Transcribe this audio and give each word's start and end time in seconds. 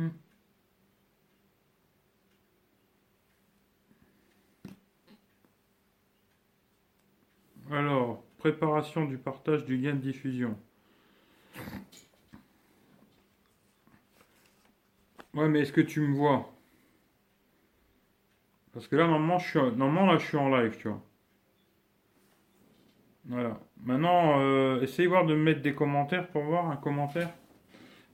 Hmm. 0.00 0.08
Alors, 7.70 8.22
préparation 8.38 9.04
du 9.04 9.18
partage 9.18 9.64
du 9.66 9.76
lien 9.76 9.92
de 9.92 9.98
diffusion. 10.00 10.56
Ouais, 15.34 15.48
mais 15.48 15.60
est-ce 15.60 15.72
que 15.72 15.80
tu 15.80 16.00
me 16.00 16.14
vois? 16.14 16.50
Parce 18.72 18.88
que 18.88 18.96
là, 18.96 19.06
normalement, 19.06 19.38
je 19.38 19.48
suis, 19.48 19.58
normalement, 19.58 20.06
là, 20.06 20.18
je 20.18 20.26
suis 20.26 20.36
en 20.38 20.48
live, 20.48 20.76
tu 20.78 20.88
vois. 20.88 21.02
Voilà. 23.26 23.60
Maintenant, 23.84 24.40
euh, 24.40 24.80
essayez 24.80 25.08
voir 25.08 25.26
de 25.26 25.34
me 25.34 25.42
mettre 25.42 25.62
des 25.62 25.74
commentaires 25.74 26.28
pour 26.28 26.42
voir 26.44 26.70
un 26.70 26.76
commentaire. 26.76 27.30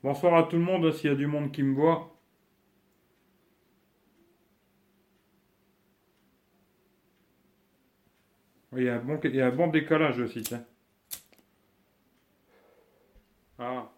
Bonsoir 0.07 0.37
à 0.37 0.45
tout 0.45 0.55
le 0.55 0.63
monde, 0.63 0.93
s'il 0.93 1.11
y 1.11 1.13
a 1.13 1.17
du 1.17 1.27
monde 1.27 1.51
qui 1.51 1.65
me 1.65 1.75
voit. 1.75 2.17
Il 8.77 8.85
y 8.85 8.89
a 8.89 8.95
un 8.95 8.99
bon, 9.01 9.19
il 9.25 9.35
y 9.35 9.41
a 9.41 9.49
un 9.49 9.51
bon 9.51 9.67
décalage 9.67 10.21
aussi, 10.21 10.43
tiens. 10.43 10.65
Ah. 13.59 13.91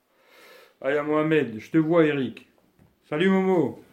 Ah, 0.80 0.90
il 0.90 0.94
y 0.94 0.96
a 0.96 1.02
Mohamed. 1.02 1.58
Je 1.58 1.70
te 1.70 1.76
vois, 1.76 2.06
Eric. 2.06 2.48
Salut, 3.04 3.28
Momo. 3.28 3.84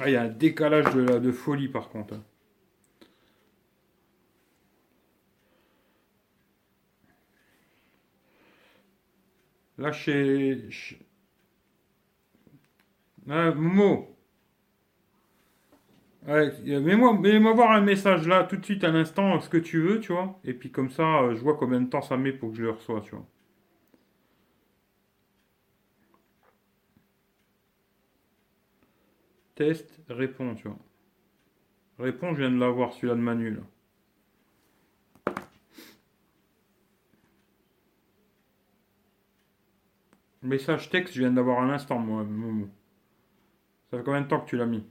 Ah, 0.00 0.08
il 0.08 0.12
y 0.14 0.16
a 0.16 0.22
un 0.22 0.28
décalage 0.28 0.94
de, 0.94 1.18
de 1.18 1.32
folie, 1.32 1.68
par 1.68 1.90
contre. 1.90 2.14
Là, 9.78 9.92
chez... 9.92 10.66
chez- 10.70 10.98
mets-moi, 16.80 17.52
voir 17.54 17.72
un 17.72 17.80
message 17.80 18.26
là, 18.28 18.44
tout 18.44 18.56
de 18.56 18.64
suite, 18.64 18.84
à 18.84 18.90
l'instant, 18.90 19.40
ce 19.40 19.48
que 19.48 19.56
tu 19.56 19.80
veux, 19.80 19.98
tu 20.00 20.12
vois. 20.12 20.38
Et 20.44 20.52
puis 20.54 20.70
comme 20.70 20.90
ça, 20.90 21.22
euh, 21.22 21.34
je 21.34 21.40
vois 21.42 21.56
combien 21.56 21.80
de 21.80 21.88
temps 21.90 22.02
ça 22.02 22.16
met 22.16 22.32
pour 22.32 22.50
que 22.50 22.56
je 22.56 22.62
le 22.62 22.70
reçoive, 22.70 23.02
tu 23.02 23.10
vois. 23.16 23.26
Test, 29.56 30.00
réponds, 30.08 30.54
tu 30.54 30.68
vois. 30.68 30.78
Réponds, 31.98 32.32
je 32.34 32.40
viens 32.40 32.50
de 32.50 32.56
l'avoir, 32.58 32.94
celui-là 32.94 33.14
de 33.14 33.20
Manu, 33.20 33.50
là. 33.50 33.60
Message 40.42 40.90
texte, 40.90 41.14
je 41.14 41.20
viens 41.20 41.30
d'avoir 41.30 41.60
un 41.62 41.70
instant, 41.70 42.00
moi. 42.00 42.26
Ça 43.90 43.98
fait 43.98 44.04
combien 44.04 44.22
de 44.22 44.28
temps 44.28 44.40
que 44.40 44.48
tu 44.48 44.56
l'as 44.56 44.64
mis? 44.64 44.82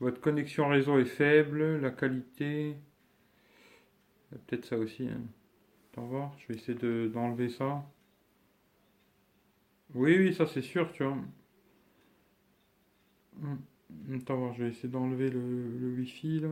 Votre 0.00 0.20
connexion 0.20 0.66
réseau 0.66 0.98
est 0.98 1.04
faible, 1.04 1.76
la 1.80 1.92
qualité. 1.92 2.74
Peut-être 4.30 4.64
ça 4.64 4.76
aussi. 4.76 5.06
Hein. 5.06 5.20
Voir, 5.96 6.32
je 6.38 6.48
vais 6.48 6.58
essayer 6.60 6.78
de, 6.78 7.10
d'enlever 7.14 7.48
ça. 7.50 7.84
Oui, 9.94 10.16
oui, 10.18 10.34
ça 10.34 10.46
c'est 10.46 10.62
sûr, 10.62 10.90
tu 10.92 11.04
vois. 11.04 11.16
Hum, 13.42 13.64
Attends 14.14 14.36
voir, 14.36 14.54
je 14.54 14.62
vais 14.62 14.70
essayer 14.70 14.88
d'enlever 14.88 15.30
le, 15.30 15.40
le 15.78 15.88
Wi-Fi 15.96 16.38
là. 16.40 16.48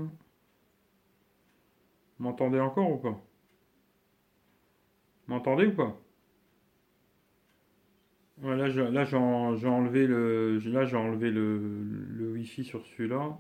M'entendez 2.21 2.61
encore 2.61 2.93
ou 2.93 2.99
pas? 2.99 3.21
M'entendez 5.29 5.67
ou 5.67 5.77
pas? 5.77 5.97
Là, 8.43 8.69
j'ai 8.69 9.67
enlevé 9.67 10.07
le, 10.07 10.59
Wi-Fi 12.35 12.65
sur 12.65 12.85
celui-là. 12.87 13.39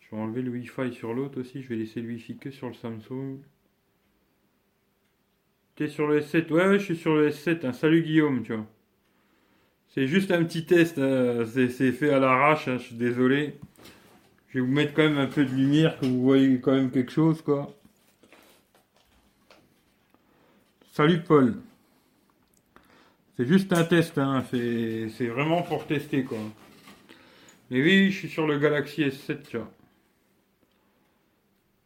Je 0.00 0.10
vais 0.10 0.20
enlever 0.20 0.42
le 0.42 0.50
Wi-Fi 0.50 0.92
sur 0.92 1.14
l'autre 1.14 1.40
aussi. 1.40 1.62
Je 1.62 1.68
vais 1.68 1.76
laisser 1.76 2.00
le 2.00 2.08
Wi-Fi 2.08 2.36
que 2.36 2.50
sur 2.50 2.66
le 2.68 2.74
Samsung. 2.74 3.38
T'es 5.76 5.88
sur 5.88 6.06
le 6.06 6.20
S7? 6.20 6.52
Ouais, 6.52 6.68
ouais, 6.68 6.78
je 6.78 6.84
suis 6.84 6.96
sur 6.96 7.14
le 7.14 7.30
S7. 7.30 7.66
hein. 7.66 7.72
Salut 7.72 8.02
Guillaume, 8.02 8.42
tu 8.42 8.52
vois. 8.54 8.66
C'est 9.88 10.06
juste 10.08 10.30
un 10.32 10.42
petit 10.44 10.66
test. 10.66 10.98
hein. 10.98 11.44
C'est 11.46 11.68
c'est 11.68 11.92
fait 11.92 12.10
à 12.10 12.18
l'arrache. 12.18 12.68
hein. 12.68 12.78
Je 12.78 12.84
suis 12.84 12.96
désolé. 12.96 13.58
Je 14.48 14.58
vais 14.58 14.66
vous 14.66 14.72
mettre 14.72 14.94
quand 14.94 15.02
même 15.02 15.18
un 15.18 15.26
peu 15.26 15.44
de 15.44 15.50
lumière, 15.50 15.98
que 15.98 16.06
vous 16.06 16.22
voyez 16.22 16.60
quand 16.60 16.72
même 16.72 16.90
quelque 16.90 17.10
chose, 17.12 17.42
quoi. 17.42 17.72
Salut 20.92 21.22
Paul. 21.22 21.54
C'est 23.36 23.46
juste 23.46 23.72
un 23.72 23.84
test, 23.84 24.18
hein. 24.18 24.42
C'est 24.50 25.26
vraiment 25.28 25.62
pour 25.62 25.86
tester, 25.86 26.24
quoi. 26.24 26.38
Mais 27.70 27.82
oui, 27.82 28.10
je 28.10 28.18
suis 28.18 28.28
sur 28.28 28.46
le 28.46 28.58
Galaxy 28.58 29.02
S7, 29.02 29.48
tu 29.48 29.58
vois. 29.58 29.70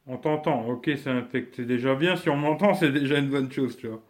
On 0.08 0.16
t'entend, 0.16 0.66
ok, 0.68 0.90
c'est 0.96 1.46
c'est 1.54 1.64
déjà 1.64 1.94
bien. 1.94 2.16
Si 2.16 2.28
on 2.28 2.36
m'entend, 2.36 2.74
c'est 2.74 2.90
déjà 2.90 3.16
une 3.20 3.30
bonne 3.30 3.52
chose, 3.52 3.76
tu 3.76 3.86
vois. 3.86 4.02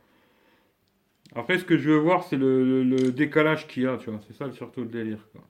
Après, 1.34 1.58
ce 1.58 1.64
que 1.64 1.76
je 1.78 1.90
veux 1.90 1.98
voir, 1.98 2.24
c'est 2.24 2.36
le, 2.36 2.82
le- 2.82 3.12
décalage 3.12 3.66
qu'il 3.66 3.82
y 3.84 3.86
a, 3.86 3.96
tu 3.98 4.10
vois. 4.10 4.20
C'est 4.26 4.34
ça 4.34 4.50
surtout 4.52 4.80
le 4.82 4.88
délire, 4.88 5.26
quoi. 5.32 5.42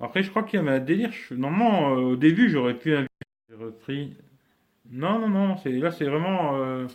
Après, 0.00 0.22
je 0.22 0.30
crois 0.30 0.42
qu'il 0.44 0.58
y 0.58 0.62
avait 0.62 0.72
un 0.76 0.80
délire. 0.80 1.12
Normalement, 1.32 1.94
euh, 1.96 2.00
au 2.12 2.16
début, 2.16 2.50
j'aurais 2.50 2.78
pu 2.78 2.94
inviter. 2.94 3.08
Repris. 3.58 4.16
Non, 4.90 5.20
non, 5.20 5.28
non, 5.28 5.56
c'est 5.58 5.72
là, 5.72 5.90
c'est 5.92 6.04
vraiment. 6.06 6.56
euh, 6.56 6.86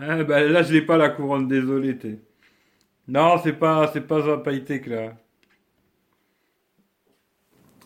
ah, 0.00 0.24
bah, 0.24 0.42
là, 0.42 0.62
je 0.62 0.72
l'ai 0.72 0.82
pas 0.82 0.96
la 0.96 1.10
couronne, 1.10 1.48
désolé. 1.48 1.96
Non, 3.08 3.38
c'est 3.42 3.52
pas, 3.54 3.88
c'est 3.92 4.06
pas 4.06 4.28
un 4.30 4.38
pailleté 4.38 4.80
là. 4.86 5.16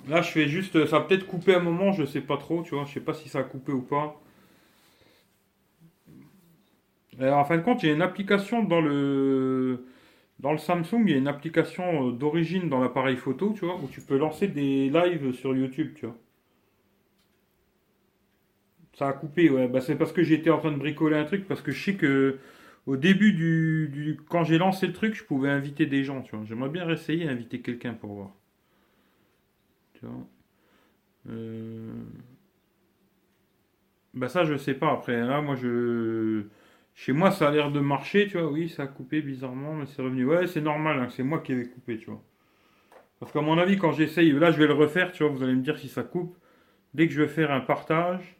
Là, 0.09 0.23
je 0.23 0.31
fais 0.31 0.49
juste, 0.49 0.87
ça 0.87 0.97
a 0.99 1.01
peut-être 1.03 1.27
coupé 1.27 1.55
un 1.55 1.61
moment, 1.61 1.93
je 1.93 2.05
sais 2.05 2.21
pas 2.21 2.37
trop, 2.37 2.63
tu 2.63 2.75
vois, 2.75 2.85
je 2.85 2.93
sais 2.95 3.01
pas 3.01 3.15
si 3.15 3.29
ça 3.29 3.41
a 3.41 3.43
coupé 3.45 3.73
ou 3.73 3.83
pas. 3.83 4.21
Alors, 7.21 7.39
en 7.39 7.45
fin 7.45 7.57
de 7.59 7.63
compte, 7.63 7.83
il 7.83 7.89
y 7.89 7.93
a 7.93 7.95
une 7.95 8.03
application 8.03 8.63
dans 8.65 8.81
le, 8.81 9.87
dans 10.41 10.53
le 10.53 10.59
Samsung, 10.59 11.03
il 11.07 11.11
y 11.13 11.15
a 11.15 11.19
une 11.19 11.29
application 11.29 12.09
euh, 12.09 12.13
d'origine 12.13 12.69
dans 12.69 12.81
l'appareil 12.81 13.17
photo, 13.17 13.55
tu 13.59 13.67
vois, 13.67 13.77
où 13.77 13.89
tu 13.89 14.01
peux 14.03 14.19
lancer 14.19 14.49
des 14.49 14.91
lives 14.91 15.33
sur 15.35 15.57
YouTube, 15.57 15.95
tu 15.97 16.07
vois. 16.07 16.17
Ça 19.01 19.09
a 19.09 19.13
coupé, 19.15 19.51
ouais, 19.51 19.67
bah 19.67 19.81
c'est 19.81 19.97
parce 19.97 20.13
que 20.13 20.23
j'étais 20.23 20.49
en 20.51 20.59
train 20.59 20.71
de 20.71 20.77
bricoler 20.77 21.17
un 21.17 21.25
truc, 21.25 21.49
parce 21.49 21.61
que 21.61 21.73
je 21.73 21.83
sais 21.85 21.95
que 21.97 22.39
au 22.87 22.97
début 22.97 23.33
du, 23.33 23.89
du- 23.93 24.17
quand 24.29 24.45
j'ai 24.45 24.59
lancé 24.59 24.87
le 24.87 24.93
truc, 24.93 25.15
je 25.15 25.25
pouvais 25.25 25.51
inviter 25.51 25.87
des 25.87 26.05
gens, 26.05 26.23
tu 26.23 26.37
vois. 26.37 26.45
J'aimerais 26.47 26.69
bien 26.71 26.89
essayer 26.89 27.27
d'inviter 27.27 27.61
quelqu'un 27.63 27.95
pour 27.95 28.13
voir, 28.15 28.31
tu 29.95 30.07
vois. 30.07 30.27
Euh, 31.29 32.05
Bah 34.15 34.29
ça, 34.29 34.45
je 34.45 34.57
sais 34.57 34.75
pas. 34.75 34.93
Après, 34.93 35.17
là, 35.25 35.41
moi, 35.41 35.55
je... 35.57 36.45
Chez 36.95 37.13
moi, 37.13 37.31
ça 37.31 37.49
a 37.49 37.51
l'air 37.53 37.71
de 37.71 37.81
marcher, 37.81 38.27
tu 38.29 38.39
vois. 38.39 38.51
Oui, 38.51 38.69
ça 38.69 38.85
a 38.85 38.87
coupé 38.87 39.21
bizarrement, 39.23 39.75
mais 39.75 39.87
c'est 39.87 40.03
revenu. 40.03 40.25
Ouais, 40.27 40.47
c'est 40.47 40.61
normal, 40.61 40.99
hein, 41.01 41.09
c'est 41.11 41.23
moi 41.23 41.39
qui 41.41 41.53
avais 41.53 41.69
coupé, 41.69 41.99
tu 41.99 42.07
vois. 42.11 42.23
Parce 43.21 43.33
qu'à 43.33 43.41
mon 43.43 43.59
avis, 43.59 43.79
quand 43.79 43.93
j'essaye, 43.93 44.33
là, 44.33 44.53
je 44.53 44.59
vais 44.59 44.67
le 44.69 44.75
refaire, 44.75 45.13
tu 45.13 45.25
vois, 45.25 45.33
vous 45.33 45.43
allez 45.45 45.55
me 45.55 45.63
dire 45.63 45.79
si 45.79 45.89
ça 45.89 46.03
coupe. 46.05 46.37
Dès 46.95 47.09
que 47.09 47.15
je 47.15 47.23
vais 47.23 47.29
faire 47.29 47.53
un 47.53 47.61
partage, 47.61 48.39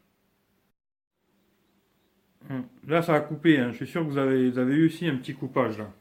là, 2.87 3.03
ça 3.03 3.15
a 3.15 3.21
coupé, 3.21 3.59
hein. 3.59 3.71
Je 3.73 3.77
suis 3.77 3.87
sûr 3.87 4.03
que 4.03 4.11
vous 4.11 4.19
avez, 4.19 4.41
eu 4.77 4.87
aussi 4.87 5.07
un 5.09 5.17
petit 5.17 5.35
coupage, 5.35 5.79
là. 5.79 5.93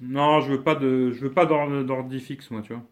Non, 0.00 0.40
je 0.40 0.52
veux 0.52 0.62
pas 0.62 0.74
de, 0.74 1.10
je 1.12 1.20
veux 1.20 1.32
pas 1.32 1.46
d'or- 1.46 1.84
d'ordi 1.84 2.20
fixe, 2.20 2.50
moi, 2.50 2.62
tu 2.62 2.72
vois. 2.72 2.82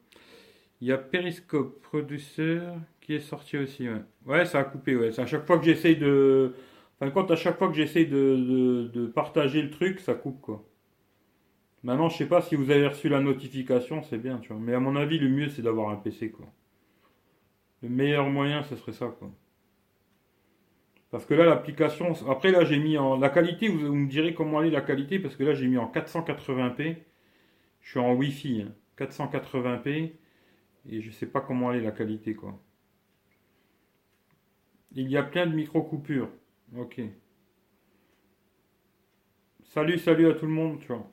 Il 0.80 0.88
y 0.88 0.92
a 0.92 0.98
Periscope 0.98 1.80
Producer 1.82 2.60
qui 3.00 3.14
est 3.14 3.20
sorti 3.20 3.58
aussi, 3.58 3.88
ouais. 3.88 4.02
Ouais, 4.26 4.46
ça 4.46 4.60
a 4.60 4.64
coupé, 4.64 4.96
ouais. 4.96 5.12
C'est 5.12 5.22
à 5.22 5.26
chaque 5.26 5.46
fois 5.46 5.58
que 5.58 5.64
j'essaye 5.64 5.96
de... 5.96 6.54
En 6.96 7.04
fin 7.04 7.06
de 7.06 7.14
compte, 7.14 7.30
à 7.30 7.36
chaque 7.36 7.58
fois 7.58 7.68
que 7.68 7.74
j'essaye 7.74 8.06
de, 8.06 8.88
de, 8.94 9.00
de 9.00 9.06
partager 9.06 9.62
le 9.62 9.70
truc, 9.70 10.00
ça 10.00 10.14
coupe, 10.14 10.40
quoi. 10.40 10.64
Maintenant, 11.82 12.08
je 12.08 12.16
sais 12.18 12.26
pas 12.26 12.42
si 12.42 12.56
vous 12.56 12.70
avez 12.70 12.86
reçu 12.88 13.08
la 13.08 13.20
notification, 13.20 14.02
c'est 14.02 14.18
bien, 14.18 14.38
tu 14.38 14.52
vois. 14.52 14.60
Mais 14.60 14.74
à 14.74 14.80
mon 14.80 14.96
avis, 14.96 15.18
le 15.18 15.28
mieux, 15.28 15.48
c'est 15.48 15.62
d'avoir 15.62 15.90
un 15.90 15.96
PC, 15.96 16.30
quoi. 16.30 16.46
Le 17.82 17.88
meilleur 17.88 18.28
moyen, 18.30 18.62
ce 18.62 18.76
serait 18.76 18.92
ça, 18.92 19.06
quoi. 19.06 19.30
Parce 21.10 21.24
que 21.24 21.34
là, 21.34 21.46
l'application... 21.46 22.12
Après, 22.28 22.50
là, 22.50 22.64
j'ai 22.64 22.78
mis 22.78 22.98
en... 22.98 23.16
La 23.16 23.30
qualité, 23.30 23.68
vous, 23.68 23.94
me 23.94 24.08
direz 24.08 24.34
comment 24.34 24.58
aller 24.58 24.70
la 24.70 24.82
qualité, 24.82 25.18
parce 25.18 25.36
que 25.36 25.44
là, 25.44 25.54
j'ai 25.54 25.66
mis 25.66 25.78
en 25.78 25.90
480p. 25.90 26.96
Je 27.80 27.90
suis 27.90 27.98
en 27.98 28.14
Wi-Fi, 28.14 28.62
hein. 28.62 28.74
480p. 28.98 30.12
Et 30.90 31.00
je 31.00 31.10
sais 31.10 31.26
pas 31.26 31.40
comment 31.40 31.70
aller 31.70 31.80
la 31.80 31.92
qualité, 31.92 32.34
quoi. 32.34 32.58
Il 34.92 35.08
y 35.08 35.16
a 35.16 35.22
plein 35.22 35.46
de 35.46 35.54
micro-coupures. 35.54 36.28
Ok. 36.76 37.00
Salut, 39.64 39.98
salut 39.98 40.30
à 40.30 40.34
tout 40.34 40.46
le 40.46 40.52
monde, 40.52 40.80
tu 40.80 40.88
vois. 40.88 41.06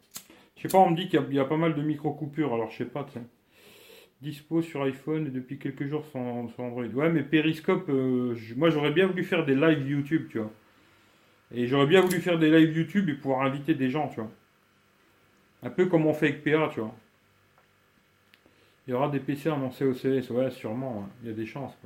Je 0.55 0.63
sais 0.63 0.67
pas, 0.69 0.77
on 0.77 0.89
me 0.89 0.95
dit 0.95 1.07
qu'il 1.09 1.21
y 1.29 1.35
y 1.35 1.39
a 1.39 1.45
pas 1.45 1.57
mal 1.57 1.75
de 1.75 1.81
micro-coupures, 1.81 2.53
alors 2.53 2.69
je 2.71 2.77
sais 2.77 2.85
pas, 2.85 3.03
tu 3.03 3.13
sais. 3.13 3.21
Dispo 4.25 4.63
sur 4.63 4.81
iPhone 4.81 5.27
et 5.27 5.29
depuis 5.29 5.59
quelques 5.59 5.85
jours 5.85 6.03
sur, 6.07 6.19
Android. 6.19 6.83
Ouais, 6.85 7.11
mais 7.11 7.21
Periscope, 7.21 7.87
euh, 7.89 8.35
moi 8.57 8.71
j'aurais 8.71 8.89
bien 8.91 9.05
voulu 9.05 9.23
faire 9.23 9.45
des 9.45 9.53
lives 9.53 9.87
YouTube, 9.87 10.29
tu 10.31 10.39
vois. 10.39 10.51
Et 11.53 11.67
j'aurais 11.67 11.85
bien 11.85 12.01
voulu 12.01 12.19
faire 12.19 12.39
des 12.39 12.49
lives 12.49 12.75
YouTube 12.75 13.07
et 13.07 13.13
pouvoir 13.13 13.41
inviter 13.43 13.75
des 13.75 13.91
gens, 13.91 14.07
tu 14.07 14.15
vois. 14.15 14.31
Un 15.61 15.69
peu 15.69 15.85
comme 15.85 16.07
on 16.07 16.13
fait 16.15 16.29
avec 16.29 16.43
PA, 16.43 16.69
tu 16.73 16.79
vois. 16.79 16.95
Il 18.87 18.91
y 18.91 18.93
aura 18.93 19.09
des 19.09 19.19
PC 19.19 19.49
à 19.49 19.55
mon 19.55 19.69
COCS, 19.69 20.31
ouais, 20.31 20.49
sûrement, 20.49 21.07
il 21.21 21.29
y 21.29 21.31
a 21.31 21.35
des 21.35 21.45
chances. 21.45 21.77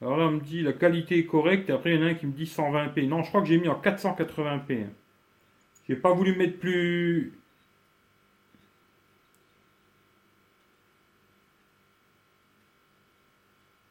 Alors 0.00 0.16
là, 0.16 0.26
on 0.26 0.32
me 0.32 0.40
dit 0.40 0.62
la 0.62 0.72
qualité 0.72 1.18
est 1.18 1.26
correcte, 1.26 1.70
et 1.70 1.72
après, 1.72 1.94
il 1.94 2.00
y 2.00 2.02
en 2.02 2.06
a 2.06 2.10
un 2.10 2.14
qui 2.14 2.26
me 2.26 2.32
dit 2.32 2.44
120p. 2.44 3.06
Non, 3.06 3.22
je 3.22 3.28
crois 3.28 3.40
que 3.40 3.46
j'ai 3.46 3.58
mis 3.58 3.68
en 3.68 3.80
480p. 3.80 4.86
J'ai 5.88 5.96
pas 5.96 6.12
voulu 6.12 6.34
mettre 6.36 6.58
plus. 6.58 7.32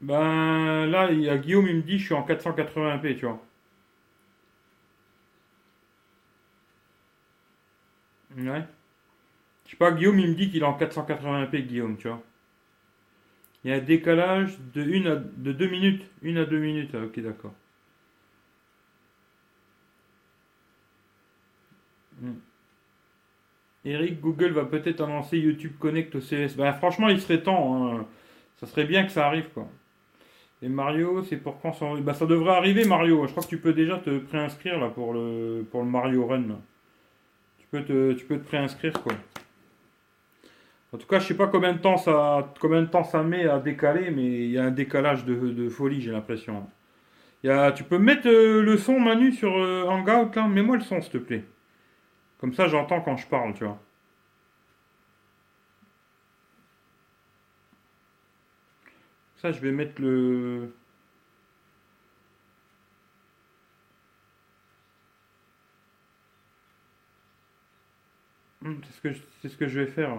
Ben 0.02 0.86
là, 0.86 1.12
il 1.12 1.22
y 1.22 1.30
a 1.30 1.38
Guillaume, 1.38 1.68
il 1.68 1.76
me 1.78 1.82
dit 1.82 2.00
je 2.00 2.06
suis 2.06 2.14
en 2.14 2.26
480p, 2.26 3.18
tu 3.18 3.26
vois. 3.26 3.42
Ouais. 8.38 8.64
Je 9.66 9.72
sais 9.72 9.78
pas, 9.78 9.92
Guillaume, 9.92 10.20
il 10.20 10.30
me 10.30 10.36
dit 10.36 10.50
qu'il 10.50 10.62
est 10.64 10.66
en 10.66 10.78
480p, 10.78 11.66
Guillaume, 11.68 11.98
tu 11.98 12.08
vois. 12.08 12.22
Il 13.66 13.72
y 13.72 13.74
a 13.74 13.78
un 13.78 13.80
décalage 13.80 14.58
de, 14.74 14.82
une 14.84 15.30
de 15.38 15.52
2 15.52 15.68
minutes. 15.68 16.10
Une 16.22 16.38
à 16.38 16.46
2 16.46 16.60
minutes. 16.60 16.92
Ah, 16.94 17.04
ok, 17.06 17.20
d'accord. 17.20 17.54
Hmm. 22.22 22.34
Eric, 23.86 24.20
Google 24.20 24.52
va 24.52 24.66
peut-être 24.66 25.02
annoncer 25.02 25.38
YouTube 25.38 25.74
Connect 25.80 26.16
au 26.16 26.20
CS. 26.20 26.56
Ben, 26.58 26.74
franchement, 26.74 27.08
il 27.10 27.22
serait 27.22 27.42
temps. 27.42 27.86
Hein. 27.86 28.06
Ça 28.60 28.66
serait 28.66 28.86
bien 28.86 29.06
que 29.06 29.12
ça 29.12 29.28
arrive, 29.28 29.50
quoi. 29.54 29.68
Et 30.62 30.70
Mario, 30.70 31.24
c'est 31.24 31.38
pour 31.38 31.60
quand 31.62 31.74
ça... 31.74 31.86
Bah, 32.02 32.14
ça 32.14 32.26
devrait 32.26 32.56
arriver, 32.56 32.86
Mario. 32.86 33.26
Je 33.28 33.32
crois 33.32 33.44
que 33.44 33.50
tu 33.50 33.60
peux 33.60 33.74
déjà 33.74 33.98
te 33.98 34.18
préinscrire 34.18 34.80
là 34.80 34.90
pour 34.90 35.14
le, 35.14 35.66
Mario 35.84 36.26
Run. 36.26 36.60
Tu 37.60 37.68
peux 37.70 37.84
te, 37.84 38.34
préinscrire, 38.36 38.94
quoi. 38.94 39.14
En 40.92 40.98
tout 40.98 41.08
cas, 41.08 41.20
je 41.20 41.28
sais 41.28 41.34
pas 41.36 41.48
combien 41.48 41.74
de 41.74 41.80
temps 41.80 41.98
ça, 41.98 42.54
combien 42.60 42.82
de 42.82 42.88
temps 42.88 43.04
ça 43.04 43.22
met 43.22 43.46
à 43.48 43.60
décaler, 43.60 44.12
mais 44.12 44.24
il 44.24 44.52
y 44.52 44.58
a 44.58 44.64
un 44.64 44.72
décalage 44.72 45.26
de, 45.26 45.68
folie, 45.68 46.00
j'ai 46.02 46.12
l'impression. 46.12 46.66
tu 47.44 47.84
peux 47.84 47.98
mettre 47.98 48.28
euh, 48.28 48.62
le 48.64 48.78
son 48.78 49.00
Manu 49.00 49.34
sur 49.34 49.56
euh, 49.58 49.84
Hangout 49.84 50.34
là, 50.34 50.48
mets-moi 50.48 50.78
le 50.78 50.84
son 50.84 51.02
s'il 51.02 51.12
te 51.12 51.18
plaît. 51.18 51.44
Comme 52.46 52.54
ça, 52.54 52.68
j'entends 52.68 53.02
quand 53.02 53.18
je 53.18 53.26
parle, 53.26 53.56
tu 53.56 53.64
vois. 53.64 53.80
Ça, 59.38 59.52
je 59.52 59.60
vais 59.62 59.72
mettre 59.72 60.00
le. 60.00 60.76
Hmm, 68.62 68.76
c'est 68.84 68.94
ce 68.94 69.02
que 69.02 69.22
c'est 69.42 69.50
ce 69.50 69.58
que 69.58 69.68
je 69.68 69.80
vais 69.80 69.88
faire. 69.88 70.16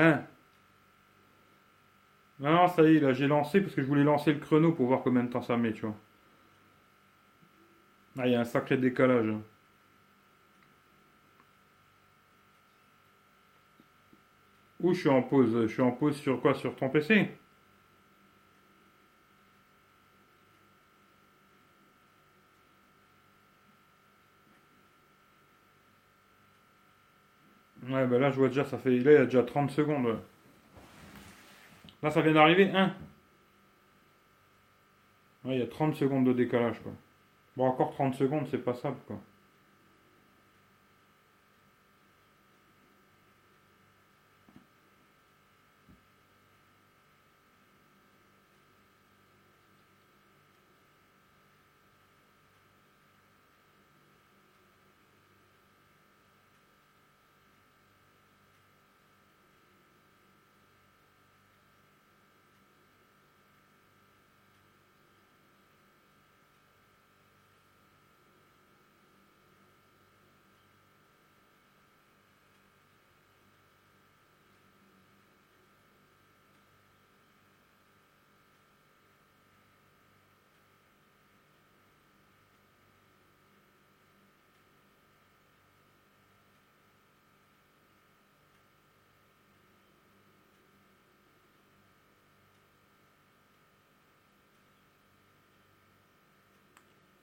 Hein 0.00 0.26
Non, 2.40 2.66
ça 2.66 2.82
y 2.82 2.96
est, 2.96 3.00
là, 3.00 3.12
j'ai 3.12 3.28
lancé 3.28 3.60
parce 3.60 3.72
que 3.76 3.82
je 3.82 3.86
voulais 3.86 4.02
lancer 4.02 4.32
le 4.32 4.40
chrono 4.40 4.72
pour 4.72 4.86
voir 4.86 5.02
combien 5.02 5.22
de 5.22 5.30
temps 5.30 5.42
ça 5.42 5.56
met, 5.56 5.72
tu 5.72 5.82
vois. 5.86 5.94
Ah, 8.18 8.26
il 8.26 8.32
y 8.32 8.36
a 8.36 8.40
un 8.40 8.44
sacré 8.44 8.76
décalage. 8.76 9.28
Hein. 9.28 9.42
Où 14.80 14.92
je 14.94 14.98
suis 15.00 15.08
en 15.08 15.22
pause? 15.22 15.56
Je 15.62 15.72
suis 15.72 15.80
en 15.82 15.92
pause 15.92 16.16
sur 16.16 16.40
quoi? 16.40 16.54
Sur 16.54 16.74
ton 16.74 16.88
PC 16.88 17.30
Ouais, 27.88 27.99
bah 28.10 28.18
là, 28.18 28.30
je 28.30 28.36
vois 28.36 28.48
déjà, 28.48 28.64
ça 28.64 28.78
fait. 28.78 28.90
Là, 28.90 29.12
il 29.12 29.14
y 29.14 29.16
a 29.16 29.24
déjà 29.24 29.42
30 29.42 29.70
secondes. 29.70 30.18
Là, 32.02 32.10
ça 32.10 32.20
vient 32.20 32.32
d'arriver, 32.32 32.70
1. 32.70 32.94
Ouais, 35.44 35.54
il 35.56 35.60
y 35.60 35.62
a 35.62 35.66
30 35.66 35.94
secondes 35.94 36.26
de 36.26 36.32
décalage, 36.32 36.80
quoi. 36.82 36.92
Bon, 37.56 37.66
encore 37.66 37.92
30 37.92 38.14
secondes, 38.14 38.46
c'est 38.50 38.58
passable, 38.58 38.96
quoi. 39.06 39.18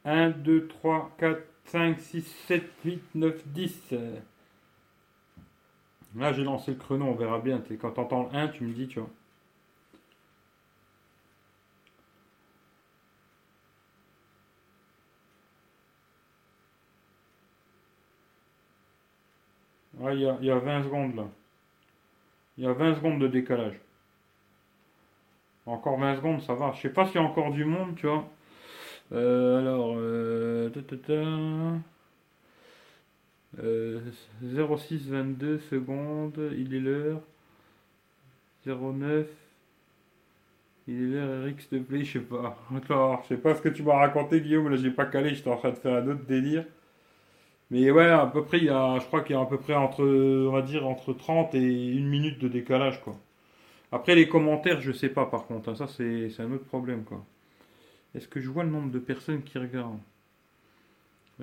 1, 0.08 0.30
2, 0.30 0.68
3, 0.68 1.12
4, 1.18 1.44
5, 1.66 2.00
6, 2.00 2.22
7, 2.48 2.64
8, 2.86 3.04
9, 3.16 3.48
10. 3.48 3.94
Là, 6.16 6.34
j'ai 6.34 6.44
lancé 6.44 6.72
le 6.72 6.78
chrono, 6.78 7.06
on 7.06 7.16
verra 7.16 7.40
bien. 7.40 7.62
Quand 7.80 7.92
tu 7.92 8.00
entends 8.00 8.30
le 8.32 8.38
1, 8.38 8.48
tu 8.50 8.64
me 8.64 8.74
dis, 8.74 8.88
tu 8.88 9.00
vois. 9.00 9.10
il 20.14 20.22
y, 20.22 20.26
a, 20.28 20.38
y 20.42 20.52
a 20.52 20.60
20 20.60 20.84
secondes 20.84 21.16
là. 21.16 21.28
Il 22.58 22.64
y 22.64 22.68
a 22.68 22.74
20 22.74 22.96
secondes 22.96 23.20
de 23.20 23.28
décalage. 23.28 23.80
Encore 25.66 26.00
20 26.00 26.16
secondes, 26.16 26.42
ça 26.42 26.54
va. 26.54 26.72
Je 26.74 26.82
sais 26.82 26.90
pas 26.90 27.06
s'il 27.06 27.16
y 27.16 27.18
a 27.20 27.24
encore 27.24 27.52
du 27.52 27.66
monde, 27.66 27.96
tu 27.96 28.08
vois. 28.08 28.26
Euh, 29.14 29.60
alors, 29.60 29.96
euh, 29.98 30.70
06 34.42 35.10
22 35.10 35.60
secondes, 35.60 36.40
il 36.58 36.76
est 36.76 36.80
l'heure. 36.80 37.22
09 38.66 39.28
il 40.88 40.96
est 41.04 41.08
l'heure 41.08 41.42
Eric 41.42 41.62
s'il 41.62 41.70
te 41.70 41.76
plaît, 41.78 42.04
je 42.04 42.20
sais 42.20 42.26
pas. 42.26 42.58
Alors, 42.90 43.22
je 43.24 43.28
sais 43.36 43.38
pas 43.42 43.56
ce 43.56 43.62
que 43.62 43.70
tu 43.70 43.84
m'as 43.84 43.96
raconté 43.98 44.42
Guillaume, 44.42 44.70
là 44.70 44.78
j'ai 44.78 44.92
pas 44.92 45.06
calé, 45.06 45.36
j'étais 45.36 45.50
en 45.50 45.58
train 45.58 45.72
de 45.72 45.76
faire 45.76 45.96
un 45.96 46.08
autre 46.08 46.26
délire. 46.26 46.66
Mais 47.72 47.92
ouais, 47.92 48.08
à 48.08 48.26
peu 48.28 48.44
près, 48.46 48.58
il 48.60 48.66
y 48.66 48.70
a, 48.70 49.00
je 49.00 49.06
crois 49.06 49.22
qu'il 49.22 49.36
y 49.36 49.40
a 49.40 49.42
à 49.42 49.46
peu 49.46 49.58
près 49.58 49.74
entre, 49.76 50.04
on 50.04 50.52
va 50.52 50.62
dire, 50.62 50.88
entre 50.88 51.14
30 51.14 51.54
et 51.56 51.60
une 51.94 52.08
minute 52.08 52.40
de 52.40 52.48
décalage, 52.48 53.02
quoi. 53.04 53.16
Après, 53.92 54.16
les 54.16 54.28
commentaires, 54.30 54.82
je 54.82 54.92
sais 54.94 55.10
pas, 55.10 55.26
par 55.28 55.48
contre. 55.48 55.70
Hein, 55.70 55.76
ça, 55.76 55.88
c'est 55.88 56.32
un 56.40 56.52
autre 56.54 56.66
problème, 56.66 57.04
quoi. 57.06 57.26
Est-ce 58.16 58.28
que 58.28 58.40
je 58.40 58.50
vois 58.50 58.64
le 58.64 58.70
nombre 58.72 58.92
de 58.92 59.00
personnes 59.00 59.44
qui 59.44 59.58
regardent? 59.58 60.00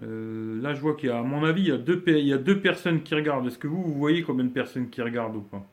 Euh, 0.02 0.61
là, 0.61 0.75
je 0.75 0.80
vois 0.80 0.97
qu'il 0.97 1.09
y 1.09 1.12
a, 1.12 1.18
à 1.18 1.23
mon 1.23 1.44
avis, 1.44 1.62
il 1.62 1.68
y 1.68 1.73
a 1.73 1.78
deux, 1.78 2.02
il 2.06 2.26
y 2.26 2.33
a 2.33 2.38
deux 2.38 2.61
personnes 2.61 3.02
qui 3.02 3.14
regardent. 3.14 3.47
Est-ce 3.47 3.59
que 3.59 3.68
vous, 3.68 3.83
vous 3.83 3.94
voyez 3.94 4.23
combien 4.23 4.44
de 4.44 4.50
personnes 4.50 4.90
qui 4.90 5.02
regardent 5.02 5.37
ou 5.37 5.42
pas? 5.42 5.64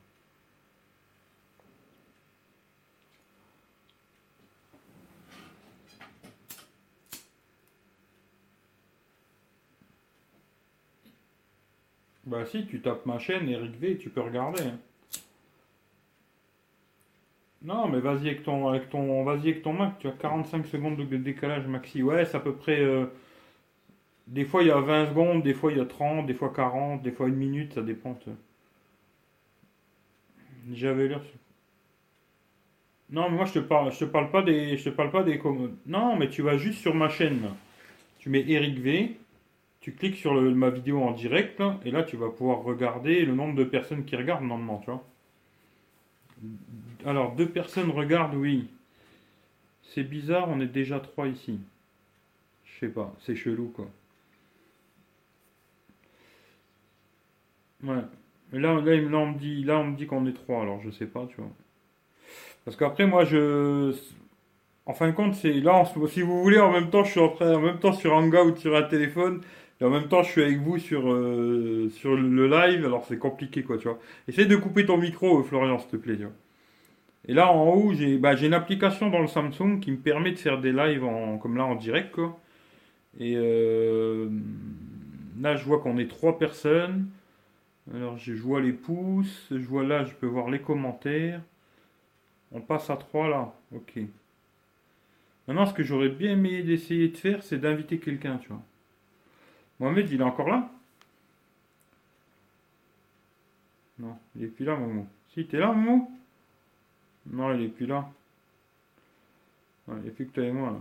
Bah 12.26 12.46
si, 12.46 12.66
tu 12.66 12.82
tapes 12.82 13.06
ma 13.06 13.20
chaîne, 13.20 13.50
Eric 13.50 13.76
V, 13.80 13.98
tu 13.98 14.10
peux 14.10 14.22
regarder. 14.22 14.64
Hein. 14.64 14.80
Non, 17.63 17.88
mais 17.88 18.00
vas-y 18.01 18.27
avec 18.27 18.44
ton, 18.44 18.68
avec 18.68 18.89
ton, 18.89 19.24
vas-y 19.24 19.50
avec 19.50 19.62
ton 19.62 19.74
Mac, 19.74 19.98
tu 20.00 20.08
as 20.08 20.12
45 20.12 20.65
secondes 20.65 20.98
de 20.98 21.18
décalage 21.18 21.65
maxi. 21.68 22.01
Ouais, 22.03 22.25
c'est 22.25 22.38
à 22.38 22.39
peu 22.39 22.53
près. 22.56 22.80
euh, 22.82 23.06
des 24.25 24.46
fois 24.46 24.63
il 24.63 24.70
y 24.70 24.72
a 24.72 24.80
20 24.82 25.06
secondes, 25.06 25.44
des 25.44 25.53
fois 25.53 25.72
il 25.72 25.77
y 25.77 25.80
a 25.82 25.86
30, 25.86 26.25
des 26.25 26.34
fois 26.34 26.51
40, 26.51 27.03
des 27.03 27.12
fois 27.12 27.27
une 27.27 27.36
minute, 27.36 27.74
ça 27.75 27.84
dépend. 27.84 28.18
J'avais 30.72 31.10
sur- 31.10 31.22
Non, 33.12 33.30
mais 33.30 33.36
moi 33.38 33.46
je 33.46 33.53
te 33.53 33.60
parle, 33.60 33.91
je 33.91 34.00
te 34.00 34.06
parle 34.06 34.32
pas 34.32 34.41
des, 34.41 34.75
je 34.77 34.86
te 34.86 34.89
parle 34.89 35.12
pas 35.12 35.22
des 35.24 35.38
commodes. 35.38 35.77
Non, 35.86 36.15
mais 36.15 36.30
tu 36.30 36.41
vas 36.41 36.58
juste 36.58 36.80
sur 36.80 36.96
ma 36.96 37.10
chaîne. 37.10 37.41
Tu 38.20 38.30
mets 38.30 38.46
Eric 38.50 38.80
V, 38.80 39.18
tu 39.82 39.94
cliques 39.96 40.18
sur 40.18 40.36
le- 40.36 40.56
ma 40.56 40.70
vidéo 40.72 41.01
en 41.03 41.12
direct, 41.12 41.62
et 41.86 41.91
là 41.91 42.03
tu 42.03 42.18
vas 42.18 42.30
pouvoir 42.32 42.63
regarder 42.63 43.25
le 43.25 43.36
nombre 43.36 43.56
de 43.56 43.65
personnes 43.65 44.06
qui 44.06 44.15
regardent 44.18 44.46
normalement, 44.46 44.80
tu 44.80 44.91
vois. 44.91 45.03
Alors, 47.06 47.36
deux 47.36 47.48
personnes 47.50 47.92
regardent, 47.92 48.36
oui. 48.36 48.68
C'est 49.84 50.04
bizarre, 50.04 50.50
on 50.50 50.60
est 50.60 50.66
déjà 50.66 51.00
trois 51.00 51.28
ici. 51.28 51.60
Je 52.66 52.80
sais 52.80 52.92
pas, 52.92 53.14
c'est 53.20 53.36
chelou 53.36 53.68
quoi. 53.70 53.88
Ouais. 57.84 58.02
Mais 58.52 58.60
là, 58.60 58.74
là, 58.82 58.96
là, 58.96 59.18
on 59.18 59.28
me 59.34 59.38
dit, 59.38 59.64
là, 59.64 59.78
on 59.80 59.86
me 59.86 59.96
dit 59.98 60.08
qu'on 60.08 60.26
est 60.26 60.34
trois, 60.34 60.62
alors 60.64 60.82
je 60.82 60.90
sais 60.92 61.06
pas, 61.06 61.26
tu 61.28 61.36
vois. 61.38 61.52
Parce 62.66 62.78
qu'après, 62.78 63.06
moi, 63.08 63.26
je. 63.26 63.94
En 64.86 64.94
fin 64.94 65.08
de 65.08 65.14
compte, 65.14 65.36
c'est 65.36 65.54
là, 65.62 65.86
ce- 65.86 66.08
si 66.08 66.22
vous 66.22 66.42
voulez, 66.44 66.60
en 66.60 66.72
même 66.72 66.90
temps, 66.90 67.04
je 67.04 67.12
suis 67.12 67.20
en 67.20 67.30
train, 67.30 67.56
en 67.56 67.62
même 67.62 67.80
temps 67.80 67.94
sur 67.94 68.14
Hangout 68.14 68.58
sur 68.58 68.76
un 68.76 68.84
téléphone, 68.84 69.42
et 69.82 69.84
en 69.84 69.90
même 69.90 70.08
temps, 70.08 70.22
je 70.22 70.30
suis 70.30 70.44
avec 70.44 70.60
vous 70.60 70.78
sur, 70.78 71.12
euh, 71.12 71.90
sur 71.90 72.16
le 72.16 72.48
live, 72.48 72.86
alors 72.86 73.04
c'est 73.08 73.18
compliqué, 73.18 73.64
quoi, 73.64 73.80
tu 73.80 73.88
vois. 73.88 74.00
Essaye 74.28 74.46
de 74.46 74.56
couper 74.56 74.86
ton 74.86 74.98
micro, 74.98 75.40
euh, 75.40 75.44
Florian, 75.44 75.80
s'il 75.80 75.90
te 75.90 75.96
plaît. 75.98 76.20
Et 77.28 77.34
là, 77.34 77.52
en 77.52 77.68
haut, 77.74 77.94
j'ai 77.94 78.20
bah, 78.20 78.36
j'ai 78.36 78.46
une 78.46 78.54
application 78.54 79.10
dans 79.10 79.20
le 79.20 79.28
Samsung 79.28 79.80
qui 79.82 79.92
me 79.92 79.98
permet 79.98 80.32
de 80.32 80.38
faire 80.38 80.62
des 80.62 80.72
lives 80.72 81.04
comme 81.42 81.58
là, 81.58 81.66
en 81.66 81.76
direct, 81.76 82.12
quoi. 82.14 82.40
Et 83.20 83.34
euh, 83.36 84.30
là, 85.40 85.56
je 85.56 85.66
vois 85.66 85.80
qu'on 85.80 85.98
est 85.98 86.08
trois 86.08 86.38
personnes. 86.38 87.08
Alors, 87.94 88.18
je 88.18 88.34
vois 88.34 88.62
les 88.62 88.74
pouces, 88.74 89.48
je 89.50 89.66
vois 89.68 89.84
là, 89.84 90.06
je 90.06 90.14
peux 90.14 90.28
voir 90.28 90.50
les 90.52 90.60
commentaires. 90.60 91.42
On 92.52 92.62
passe 92.62 92.90
à 92.92 92.98
trois 92.98 93.28
là, 93.30 93.54
ok. 93.74 94.00
Maintenant, 95.48 95.66
ce 95.66 95.74
que 95.74 95.84
j'aurais 95.84 96.10
bien 96.10 96.34
aimé 96.34 96.62
d'essayer 96.62 97.10
de 97.10 97.18
faire, 97.18 97.42
c'est 97.44 97.58
d'inviter 97.60 97.98
quelqu'un, 97.98 98.38
tu 98.38 98.50
vois. 98.50 98.62
Mohamed, 99.82 100.12
il 100.12 100.22
est 100.22 100.24
encore 100.24 100.48
là? 100.48 100.70
Non, 103.98 104.16
il 104.36 104.44
est 104.44 104.48
plus 104.48 104.64
là, 104.64 104.76
Momo. 104.76 105.08
Si, 105.34 105.48
t'es 105.48 105.58
là, 105.58 105.72
Momo? 105.72 106.08
Non, 107.26 107.56
il 107.56 107.64
est 107.64 107.68
plus 107.70 107.88
là. 107.88 108.08
Il 109.88 109.96
n'y 109.96 110.12
plus 110.12 110.28
que 110.28 110.34
toi 110.34 110.44
et 110.44 110.52
moi, 110.52 110.70
là. 110.70 110.80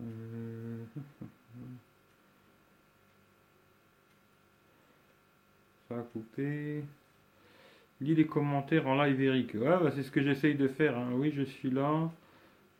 Euh, 0.00 0.84
Ça 5.88 5.98
a 5.98 6.02
coupé. 6.02 6.82
Lis 8.00 8.14
les 8.14 8.26
commentaires 8.26 8.86
en 8.88 8.94
live, 9.02 9.20
Eric. 9.20 9.52
Ouais, 9.54 9.60
bah, 9.82 9.90
c'est 9.94 10.02
ce 10.02 10.10
que 10.10 10.22
j'essaye 10.22 10.54
de 10.54 10.66
faire. 10.68 10.96
hein. 10.96 11.10
Oui, 11.14 11.30
je 11.34 11.42
suis 11.42 11.70
là. 11.70 12.10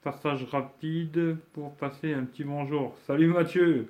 Passage 0.03 0.45
rapide 0.45 1.39
pour 1.55 1.75
passer 1.77 2.15
un 2.15 2.25
petit 2.25 2.45
bonjour. 2.45 2.97
Salut 3.07 3.29
Mathieu. 3.29 3.89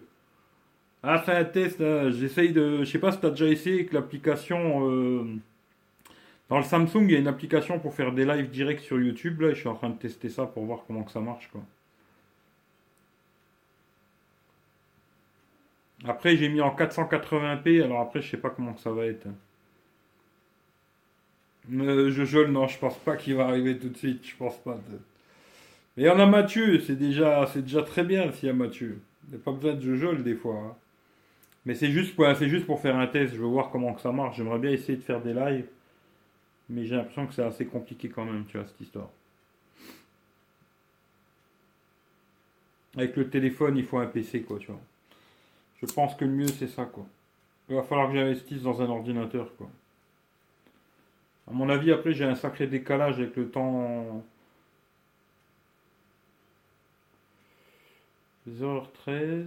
Ah, 1.02 1.22
c'est 1.24 1.32
un 1.32 1.44
test. 1.44 1.78
J'essaye 2.10 2.52
de. 2.52 2.80
Je 2.80 2.84
sais 2.90 2.98
pas 2.98 3.12
si 3.12 3.20
tu 3.20 3.26
as 3.26 3.30
déjà 3.30 3.46
essayé 3.48 3.76
avec 3.76 3.92
l'application. 3.92 4.90
euh, 4.90 5.24
Dans 6.48 6.58
le 6.58 6.64
Samsung, 6.64 7.04
il 7.04 7.12
y 7.12 7.14
a 7.14 7.20
une 7.20 7.28
application 7.28 7.78
pour 7.78 7.94
faire 7.94 8.10
des 8.12 8.24
lives 8.24 8.50
directs 8.50 8.80
sur 8.80 8.98
YouTube. 9.00 9.40
Là, 9.42 9.50
je 9.50 9.60
suis 9.60 9.68
en 9.68 9.76
train 9.76 9.90
de 9.90 9.96
tester 9.96 10.28
ça 10.28 10.44
pour 10.46 10.64
voir 10.64 10.80
comment 10.84 11.04
que 11.04 11.12
ça 11.12 11.20
marche, 11.20 11.48
quoi. 11.52 11.62
Après, 16.06 16.38
j'ai 16.38 16.48
mis 16.48 16.62
en 16.62 16.74
480p. 16.74 17.82
Alors 17.82 18.00
après, 18.00 18.22
je 18.22 18.30
sais 18.30 18.38
pas 18.38 18.48
comment 18.48 18.72
que 18.72 18.80
ça 18.80 18.92
va 18.92 19.04
être. 19.04 19.26
Euh, 21.72 22.10
Jojo, 22.10 22.46
non, 22.48 22.68
je 22.68 22.78
pense 22.78 22.96
pas 22.98 23.16
qu'il 23.16 23.34
va 23.34 23.46
arriver 23.46 23.78
tout 23.78 23.88
de 23.88 23.96
suite. 23.96 24.24
Je 24.26 24.36
pense 24.36 24.56
pas. 24.58 24.78
Mais 25.96 26.04
il 26.04 26.06
y 26.06 26.10
en 26.10 26.18
a 26.18 26.26
Mathieu, 26.26 26.80
c'est 26.80 26.96
déjà, 26.96 27.46
déjà 27.56 27.82
très 27.82 28.04
bien 28.04 28.30
s'il 28.32 28.46
y 28.48 28.50
a 28.50 28.54
Mathieu. 28.54 29.00
Il 29.28 29.30
n'y 29.36 29.36
a 29.40 29.44
pas 29.44 29.52
besoin 29.52 29.74
de 29.74 29.80
Jojo 29.96 30.14
des 30.22 30.34
fois. 30.34 30.54
hein. 30.56 30.74
Mais 31.66 31.74
c'est 31.74 31.90
juste, 31.90 32.14
pour- 32.16 32.32
juste 32.34 32.66
pour 32.66 32.80
faire 32.80 32.96
un 32.96 33.06
test. 33.08 33.34
Je 33.34 33.40
veux 33.40 33.46
voir 33.46 33.70
comment 33.70 33.94
que 33.94 34.00
ça 34.00 34.12
marche. 34.12 34.36
J'aimerais 34.36 34.58
bien 34.58 34.70
essayer 34.72 34.96
de 34.98 35.02
faire 35.02 35.20
des 35.22 35.34
lives. 35.34 35.66
Mais 36.70 36.86
j'ai 36.86 36.96
l'impression 36.96 37.26
que 37.26 37.34
c'est 37.34 37.42
assez 37.44 37.66
compliqué 37.66 38.08
quand 38.08 38.24
même, 38.24 38.44
tu 38.46 38.58
vois, 38.58 38.66
cette 38.66 38.80
histoire. 38.80 39.10
Avec 42.96 43.14
le 43.16 43.30
téléphone, 43.30 43.76
il 43.76 43.84
faut 43.84 43.98
un 43.98 44.06
PC, 44.06 44.42
quoi, 44.42 44.58
tu 44.58 44.66
vois. 44.72 44.80
Je 45.82 45.86
pense 45.86 46.14
que 46.16 46.24
le 46.24 46.30
mieux, 46.32 46.48
c'est 46.48 46.68
ça, 46.68 46.84
quoi. 46.86 47.06
Il 47.68 47.76
va 47.76 47.82
falloir 47.82 48.08
que 48.10 48.16
j'investisse 48.16 48.62
dans 48.62 48.82
un 48.82 48.88
ordinateur, 48.88 49.54
quoi. 49.56 49.70
À 51.48 51.52
mon 51.52 51.68
avis, 51.68 51.92
après, 51.92 52.12
j'ai 52.12 52.24
un 52.24 52.34
sacré 52.34 52.66
décalage 52.66 53.18
avec 53.20 53.36
le 53.36 53.50
temps. 53.50 54.24
0h13. 58.48 59.44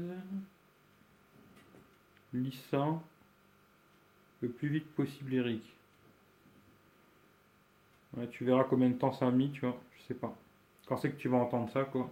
Lis 2.34 2.66
ça. 2.70 3.02
Le 4.42 4.50
plus 4.50 4.70
vite 4.70 4.88
possible, 4.96 5.34
Eric. 5.34 5.64
Ouais, 8.16 8.28
tu 8.28 8.46
verras 8.46 8.64
combien 8.64 8.90
de 8.90 8.96
temps 8.96 9.12
ça 9.12 9.28
a 9.28 9.32
mis, 9.32 9.52
tu 9.52 9.62
vois. 9.62 9.80
Je 9.98 10.04
sais 10.04 10.14
pas. 10.14 10.36
Quand 10.88 10.98
c'est 10.98 11.12
que 11.12 11.18
tu 11.18 11.30
vas 11.30 11.38
entendre 11.38 11.70
ça, 11.72 11.84
quoi. 11.86 12.10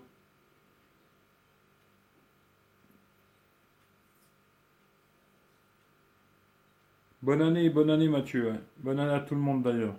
Bonne 7.27 7.41
année, 7.41 7.69
bonne 7.69 7.89
année 7.89 8.07
Mathieu. 8.07 8.46
ouais. 8.51 8.60
Bonne 8.77 9.01
année 9.01 9.12
à 9.13 9.19
tout 9.19 9.36
le 9.36 9.41
monde 9.41 9.62
d'ailleurs. 9.62 9.96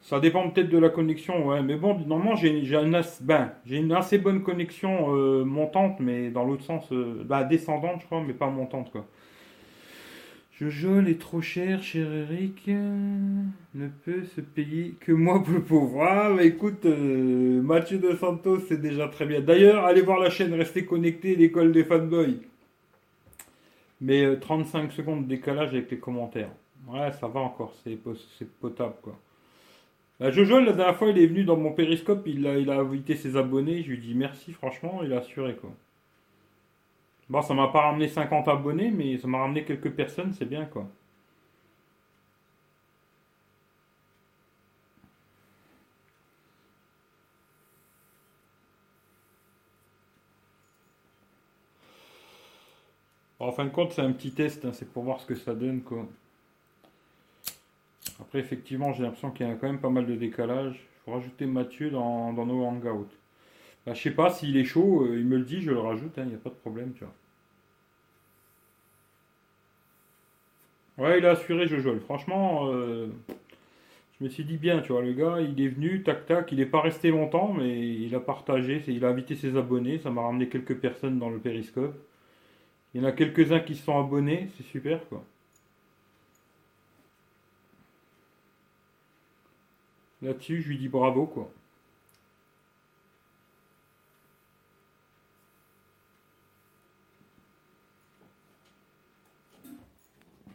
Ça 0.00 0.20
dépend 0.20 0.48
peut-être 0.48 0.70
de 0.70 0.78
la 0.78 0.88
connexion. 0.88 1.62
Mais 1.62 1.76
bon, 1.76 1.98
normalement, 2.06 2.34
ben, 3.20 3.52
j'ai 3.66 3.76
une 3.76 3.92
assez 3.92 4.16
bonne 4.16 4.42
connexion 4.42 5.14
euh, 5.14 5.44
montante, 5.44 6.00
mais 6.00 6.30
dans 6.30 6.44
l'autre 6.44 6.64
sens, 6.64 6.90
euh, 6.92 7.22
bah, 7.26 7.44
descendante, 7.44 8.00
je 8.00 8.06
crois, 8.06 8.22
mais 8.26 8.32
pas 8.32 8.48
montante, 8.48 8.90
quoi. 8.90 9.06
Jojo 10.60 11.00
est 11.06 11.18
trop 11.18 11.40
cher, 11.40 11.82
cher 11.82 12.12
Eric. 12.12 12.68
euh, 12.68 13.42
Ne 13.74 13.88
peut 13.88 14.24
se 14.24 14.42
payer 14.42 14.94
que 15.00 15.10
moi 15.10 15.42
pour 15.42 15.54
le 15.54 15.62
pauvre. 15.62 16.02
Ah, 16.02 16.34
bah 16.34 16.44
écoute, 16.44 16.84
euh, 16.84 17.62
Mathieu 17.62 17.96
de 17.96 18.14
Santos, 18.14 18.60
c'est 18.68 18.80
déjà 18.80 19.08
très 19.08 19.24
bien. 19.24 19.40
D'ailleurs, 19.40 19.86
allez 19.86 20.02
voir 20.02 20.18
la 20.20 20.28
chaîne, 20.28 20.52
restez 20.52 20.84
connectés, 20.84 21.34
l'école 21.34 21.72
des 21.72 21.84
fanboys. 21.84 22.40
Mais 24.02 24.22
euh, 24.24 24.36
35 24.38 24.92
secondes 24.92 25.24
de 25.24 25.28
décalage 25.28 25.70
avec 25.70 25.90
les 25.90 25.98
commentaires. 25.98 26.50
Ouais, 26.88 27.10
ça 27.12 27.26
va 27.28 27.40
encore, 27.40 27.74
c'est 27.82 27.96
potable, 28.60 28.96
quoi. 29.02 29.18
Bah, 30.18 30.30
Jojo, 30.30 30.60
la 30.60 30.72
dernière 30.72 30.96
fois, 30.96 31.08
il 31.08 31.18
est 31.18 31.26
venu 31.26 31.44
dans 31.44 31.56
mon 31.56 31.72
périscope, 31.72 32.24
il 32.26 32.46
a, 32.46 32.58
il 32.58 32.70
a 32.70 32.78
invité 32.80 33.16
ses 33.16 33.36
abonnés, 33.36 33.82
je 33.82 33.90
lui 33.92 33.98
dis 33.98 34.14
merci, 34.14 34.52
franchement, 34.52 35.00
il 35.02 35.12
a 35.14 35.18
assuré, 35.20 35.56
quoi. 35.56 35.70
Bon, 37.30 37.40
ça 37.42 37.54
m'a 37.54 37.68
pas 37.68 37.82
ramené 37.82 38.08
50 38.08 38.48
abonnés, 38.48 38.90
mais 38.90 39.16
ça 39.18 39.26
m'a 39.28 39.38
ramené 39.38 39.64
quelques 39.64 39.90
personnes, 39.92 40.32
c'est 40.34 40.44
bien, 40.44 40.66
quoi. 40.66 40.86
En 53.40 53.52
fin 53.52 53.64
de 53.64 53.70
compte, 53.70 53.92
c'est 53.92 54.02
un 54.02 54.12
petit 54.12 54.32
test, 54.32 54.64
hein, 54.64 54.72
c'est 54.72 54.90
pour 54.92 55.02
voir 55.02 55.20
ce 55.20 55.26
que 55.26 55.34
ça 55.34 55.54
donne, 55.54 55.82
quoi. 55.82 56.06
Après, 58.20 58.38
effectivement, 58.38 58.92
j'ai 58.92 59.02
l'impression 59.02 59.30
qu'il 59.30 59.46
y 59.46 59.50
a 59.50 59.54
quand 59.54 59.66
même 59.66 59.80
pas 59.80 59.90
mal 59.90 60.06
de 60.06 60.14
décalage. 60.14 60.76
Il 60.76 61.04
faut 61.04 61.12
rajouter 61.12 61.46
Mathieu 61.46 61.90
dans 61.90 62.32
nos 62.32 62.64
hangouts. 62.64 63.08
Bah, 63.84 63.92
je 63.92 64.00
sais 64.00 64.10
pas, 64.12 64.30
s'il 64.30 64.56
est 64.56 64.64
chaud, 64.64 65.02
euh, 65.04 65.18
il 65.18 65.26
me 65.26 65.36
le 65.36 65.44
dit, 65.44 65.60
je 65.60 65.70
le 65.70 65.78
rajoute, 65.80 66.14
il 66.16 66.24
n'y 66.24 66.34
a 66.34 66.38
pas 66.38 66.48
de 66.48 66.54
problème, 66.54 66.92
tu 66.94 67.04
vois. 67.04 67.14
Ouais, 70.98 71.18
il 71.18 71.26
a 71.26 71.30
assuré 71.30 71.66
Jojo. 71.66 71.98
Franchement, 72.00 72.68
euh, 72.68 73.08
je 74.18 74.24
me 74.24 74.28
suis 74.30 74.44
dit 74.44 74.56
bien, 74.56 74.80
tu 74.82 74.92
vois, 74.92 75.02
le 75.02 75.12
gars, 75.12 75.40
il 75.40 75.60
est 75.60 75.68
venu, 75.68 76.02
tac 76.02 76.26
tac, 76.26 76.52
il 76.52 76.58
n'est 76.58 76.66
pas 76.66 76.80
resté 76.80 77.10
longtemps, 77.10 77.52
mais 77.52 77.78
il 77.80 78.14
a 78.14 78.20
partagé, 78.20 78.82
il 78.86 79.04
a 79.04 79.08
invité 79.08 79.34
ses 79.34 79.56
abonnés, 79.56 79.98
ça 79.98 80.10
m'a 80.10 80.22
ramené 80.22 80.48
quelques 80.48 80.76
personnes 80.76 81.18
dans 81.18 81.30
le 81.30 81.38
périscope. 81.38 81.96
Il 82.94 83.02
y 83.02 83.04
en 83.04 83.08
a 83.08 83.12
quelques-uns 83.12 83.58
qui 83.60 83.74
se 83.74 83.84
sont 83.84 83.98
abonnés, 83.98 84.48
c'est 84.56 84.62
super 84.64 85.00
quoi. 85.08 85.24
Là-dessus, 90.22 90.62
je 90.62 90.68
lui 90.68 90.78
dis 90.78 90.88
bravo 90.88 91.26
quoi. 91.26 91.52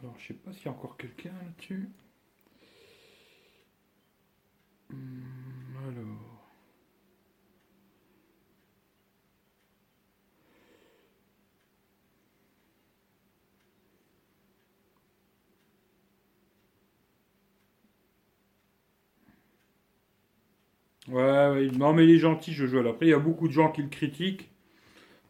Alors, 0.02 0.15
je 0.26 0.32
sais 0.32 0.38
pas 0.40 0.52
s'il 0.52 0.64
y 0.64 0.68
a 0.68 0.72
encore 0.72 0.96
quelqu'un 0.96 1.30
là-dessus. 1.44 1.88
Hmm, 4.90 5.76
alors. 5.88 6.42
Ouais, 21.08 21.68
non 21.72 21.92
mais 21.92 22.04
il 22.04 22.10
est 22.10 22.18
gentil, 22.18 22.52
je 22.52 22.66
joue. 22.66 22.78
Après, 22.78 23.06
il 23.06 23.10
y 23.10 23.12
a 23.12 23.18
beaucoup 23.18 23.48
de 23.48 23.52
gens 23.52 23.70
qui 23.72 23.82
le 23.82 23.88
critiquent. 23.88 24.50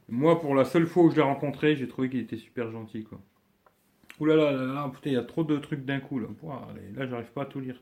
Moi, 0.08 0.40
pour 0.40 0.54
la 0.54 0.64
seule 0.64 0.86
fois 0.86 1.04
où 1.04 1.10
je 1.10 1.16
l'ai 1.16 1.22
rencontré, 1.22 1.76
j'ai 1.76 1.88
trouvé 1.88 2.10
qu'il 2.10 2.20
était 2.20 2.36
super 2.38 2.70
gentil, 2.72 3.04
quoi. 3.04 3.20
Ouh 4.20 4.26
là 4.26 4.36
là, 4.36 4.52
là, 4.52 4.90
putain, 4.94 5.10
il 5.10 5.12
y 5.14 5.16
a 5.16 5.22
trop 5.22 5.42
de 5.44 5.56
trucs 5.58 5.84
d'un 5.86 6.00
coup, 6.00 6.18
là. 6.18 6.28
Ouah, 6.42 6.68
là, 6.94 7.06
j'arrive 7.06 7.32
pas 7.32 7.42
à 7.42 7.46
tout 7.46 7.60
lire. 7.60 7.80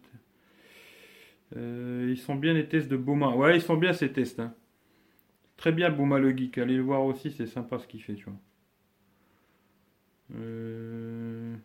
Euh, 1.57 2.09
ils 2.11 2.19
sont 2.19 2.35
bien 2.35 2.53
les 2.55 2.69
tests 2.69 2.89
de 2.89 2.97
Boma. 2.97 3.31
Ouais, 3.35 3.57
ils 3.57 3.63
sont 3.63 3.77
bien 3.77 3.93
ces 3.93 4.13
tests. 4.13 4.41
hein. 4.41 4.55
Très 5.57 5.73
bien, 5.73 5.91
Boma 5.91 6.21
le 6.21 6.31
geek. 6.31 6.59
Allez 6.59 6.77
le 6.77 6.83
voir 6.85 7.03
aussi, 7.05 7.33
c'est 7.33 7.47
sympa 7.49 7.81
ce 7.81 7.89
qu'il 7.89 8.01
fait, 8.01 8.15
tu 8.15 8.27
vois. 8.27 8.39
Euh, 10.35 11.57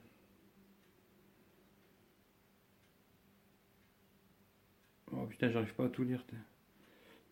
Oh 5.11 5.27
putain, 5.27 5.51
j'arrive 5.51 5.75
pas 5.75 5.85
à 5.85 5.89
tout 5.89 6.03
lire. 6.03 6.23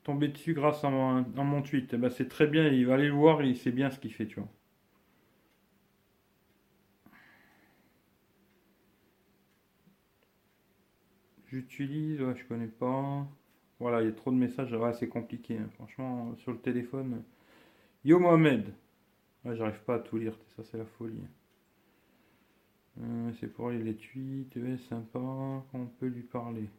Tomber 0.04 0.30
dessus 0.30 0.56
grâce 0.56 0.84
à 0.84 0.90
mon, 0.90 1.18
à 1.38 1.44
mon 1.44 1.62
tweet. 1.62 1.94
Eh 1.94 1.98
ben, 1.98 2.10
c'est 2.10 2.28
très 2.28 2.48
bien, 2.48 2.68
il 2.68 2.88
va 2.88 2.96
aller 2.96 3.10
le 3.10 3.14
voir 3.14 3.44
et 3.44 3.48
il 3.50 3.56
sait 3.56 3.72
bien 3.72 3.92
ce 3.92 4.00
qu'il 4.00 4.12
fait, 4.12 4.26
tu 4.26 4.40
vois. 4.40 4.50
J'utilise, 11.58 12.20
je 12.20 12.44
connais 12.48 12.68
pas. 12.68 13.26
Voilà, 13.80 14.04
il 14.04 14.06
y 14.06 14.10
a 14.10 14.12
trop 14.12 14.30
de 14.30 14.36
messages, 14.36 14.76
c'est 15.00 15.08
compliqué. 15.08 15.58
hein. 15.58 15.68
Franchement, 15.74 16.36
sur 16.36 16.52
le 16.52 16.60
téléphone. 16.60 17.24
Yo 18.06 18.20
Mohamed. 18.20 18.74
J'arrive 19.46 19.82
pas 19.86 19.96
à 19.96 20.00
tout 20.00 20.18
lire, 20.18 20.38
ça 20.56 20.64
c'est 20.64 20.78
la 20.78 20.86
folie. 20.86 21.24
Euh, 23.02 23.32
c'est 23.40 23.48
pour 23.48 23.72
les 23.72 23.96
tweets, 23.96 24.78
sympa, 24.90 25.18
on 25.20 25.86
peut 26.00 26.06
lui 26.08 26.22
parler. 26.22 26.70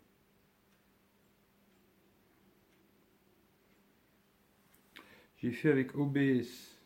J'ai 5.39 5.51
fait 5.51 5.71
avec 5.71 5.97
OBS. 5.97 6.78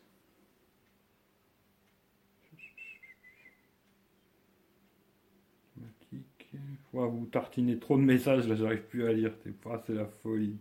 Vous 6.93 7.25
tartinez 7.25 7.77
trop 7.77 7.97
de 7.97 8.03
messages, 8.03 8.47
là 8.47 8.55
j'arrive 8.55 8.83
plus 8.83 9.05
à 9.05 9.11
lire. 9.11 9.33
C'est 9.43 9.93
la 9.93 10.05
folie. 10.05 10.57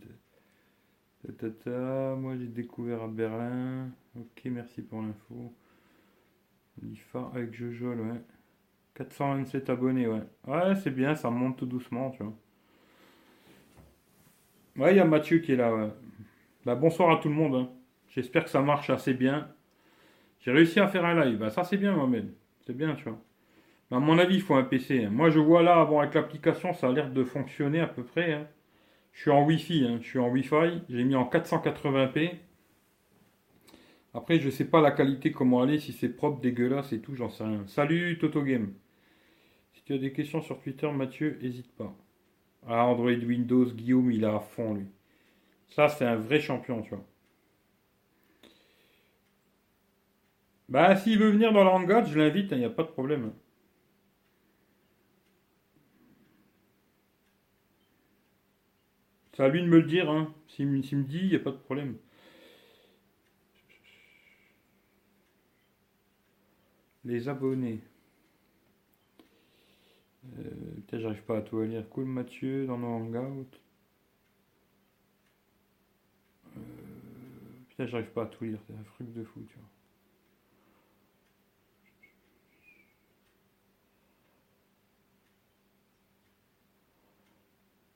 Moi 1.67 2.37
j'ai 2.37 2.47
découvert 2.49 3.03
à 3.03 3.09
Berlin. 3.09 3.91
Ok, 4.17 4.43
merci 4.47 4.83
pour 4.83 5.03
l'info. 5.03 5.53
l'IFA 6.83 7.31
avec 7.35 7.55
Jojol, 7.55 8.01
ouais. 8.01 8.21
427 8.95 9.71
abonnés, 9.71 10.07
ouais. 10.07 10.23
Ouais, 10.47 10.75
c'est 10.77 10.91
bien, 10.91 11.15
ça 11.15 11.31
monte 11.31 11.59
tout 11.59 11.67
doucement, 11.67 12.11
tu 12.11 12.23
vois. 12.23 12.35
Ouais, 14.77 14.93
il 14.95 14.97
y 14.97 15.01
a 15.01 15.05
Mathieu 15.05 15.39
qui 15.39 15.53
est 15.53 15.57
là, 15.57 15.75
ouais. 15.75 15.91
Bah, 16.67 16.75
bonsoir 16.77 17.11
à 17.11 17.19
tout 17.21 17.29
le 17.29 17.35
monde. 17.35 17.55
hein. 17.57 17.71
J'espère 18.09 18.45
que 18.45 18.51
ça 18.51 18.63
marche 18.63 18.91
assez 18.91 19.15
bien. 19.15 19.49
J'ai 20.41 20.53
réussi 20.53 20.81
à 20.81 20.89
faire 20.89 21.05
un 21.07 21.25
live. 21.25 21.39
Bah, 21.39 21.51
ça, 21.51 21.65
c'est 21.65 21.79
bien, 21.79 21.95
Mohamed. 21.97 22.35
C'est 22.67 22.77
bien, 22.77 22.95
tu 22.97 23.05
vois. 23.05 23.21
À 23.93 24.01
mon 24.01 24.19
avis, 24.19 24.35
il 24.35 24.43
faut 24.43 24.57
un 24.57 24.65
PC. 24.65 25.05
hein. 25.05 25.11
Moi, 25.11 25.31
je 25.31 25.39
vois 25.39 25.63
là, 25.63 25.85
bon, 25.85 26.01
avec 26.01 26.15
l'application, 26.15 26.73
ça 26.75 26.89
a 26.89 26.93
l'air 26.93 27.13
de 27.13 27.23
fonctionner 27.23 27.79
à 27.79 27.87
peu 27.87 28.03
près. 28.03 28.33
hein. 28.33 28.49
Je 29.13 29.21
suis 29.23 29.31
en 29.31 29.45
Wi-Fi. 29.45 29.87
hein. 29.87 29.99
Je 30.03 30.09
suis 30.09 30.19
en 30.19 30.29
Wi-Fi. 30.31 30.83
J'ai 30.89 31.05
mis 31.05 31.15
en 31.17 31.25
480p. 31.25 32.41
Après, 34.15 34.39
je 34.41 34.49
sais 34.51 34.65
pas 34.65 34.81
la 34.81 34.91
qualité, 34.91 35.33
comment 35.33 35.61
aller, 35.63 35.79
si 35.79 35.93
c'est 35.93 36.09
propre, 36.09 36.41
dégueulasse 36.41 36.93
et 36.93 37.01
tout, 37.01 37.15
j'en 37.15 37.29
sais 37.29 37.45
rien. 37.45 37.65
Salut, 37.67 38.19
Toto 38.19 38.43
Game. 38.43 38.73
Si 39.75 39.83
tu 39.85 39.93
as 39.95 39.99
des 39.99 40.13
questions 40.13 40.41
sur 40.41 40.61
Twitter, 40.61 40.91
Mathieu, 40.91 41.39
hésite 41.43 41.71
pas. 41.77 41.95
Ah, 42.69 42.87
Android 42.87 43.11
Windows, 43.13 43.67
Guillaume, 43.67 44.13
il 44.13 44.25
est 44.25 44.27
à 44.29 44.41
fond, 44.41 44.75
lui. 44.75 44.87
Ça, 45.71 45.89
c'est 45.89 46.07
un 46.07 46.17
vrai 46.17 46.41
champion, 46.41 46.83
tu 46.83 46.91
vois. 46.91 47.05
Bah, 50.69 50.97
s'il 50.97 51.21
veut 51.21 51.31
venir 51.31 51.53
dans 51.53 51.65
hangout, 51.73 52.05
je 52.07 52.19
l'invite, 52.19 52.51
il 52.51 52.59
n'y 52.59 52.65
a 52.65 52.71
pas 52.71 52.83
de 52.83 52.89
problème. 52.89 53.33
À 59.43 59.49
lui 59.49 59.61
de 59.61 59.67
me 59.67 59.81
le 59.81 59.83
dire, 59.89 60.09
hein. 60.09 60.33
S'il 60.47 60.69
me 60.69 60.79
dit, 60.81 61.19
il 61.19 61.31
n'y 61.31 61.35
a 61.35 61.41
pas 61.41 61.51
de 61.51 61.57
problème. 61.57 61.97
Les 67.05 67.29
abonnés. 67.29 67.81
Putain, 70.77 71.01
j'arrive 71.01 71.23
pas 71.25 71.39
à 71.39 71.43
tout 71.43 71.61
lire. 71.61 71.89
Cool 71.91 72.05
Mathieu 72.05 72.67
dans 72.67 72.79
nos 72.79 72.87
hangouts. 72.87 73.49
Euh, 76.57 76.61
putain, 77.69 77.87
j'arrive 77.87 78.13
pas 78.13 78.23
à 78.23 78.27
tout 78.27 78.45
lire. 78.45 78.61
C'est 78.69 78.75
un 78.75 78.85
truc 78.95 79.13
de 79.13 79.25
fou, 79.25 79.41
tu 79.49 79.57
vois. 79.57 79.82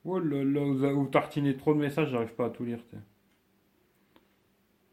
Oh 0.07 0.17
là 0.17 0.43
là, 0.43 0.91
vous, 0.91 1.05
tartinez 1.05 1.55
trop 1.55 1.75
de 1.75 1.79
messages, 1.79 2.09
j'arrive 2.09 2.33
pas 2.33 2.47
à 2.47 2.49
tout 2.49 2.65
lire. 2.65 2.79
Ça 2.91 2.97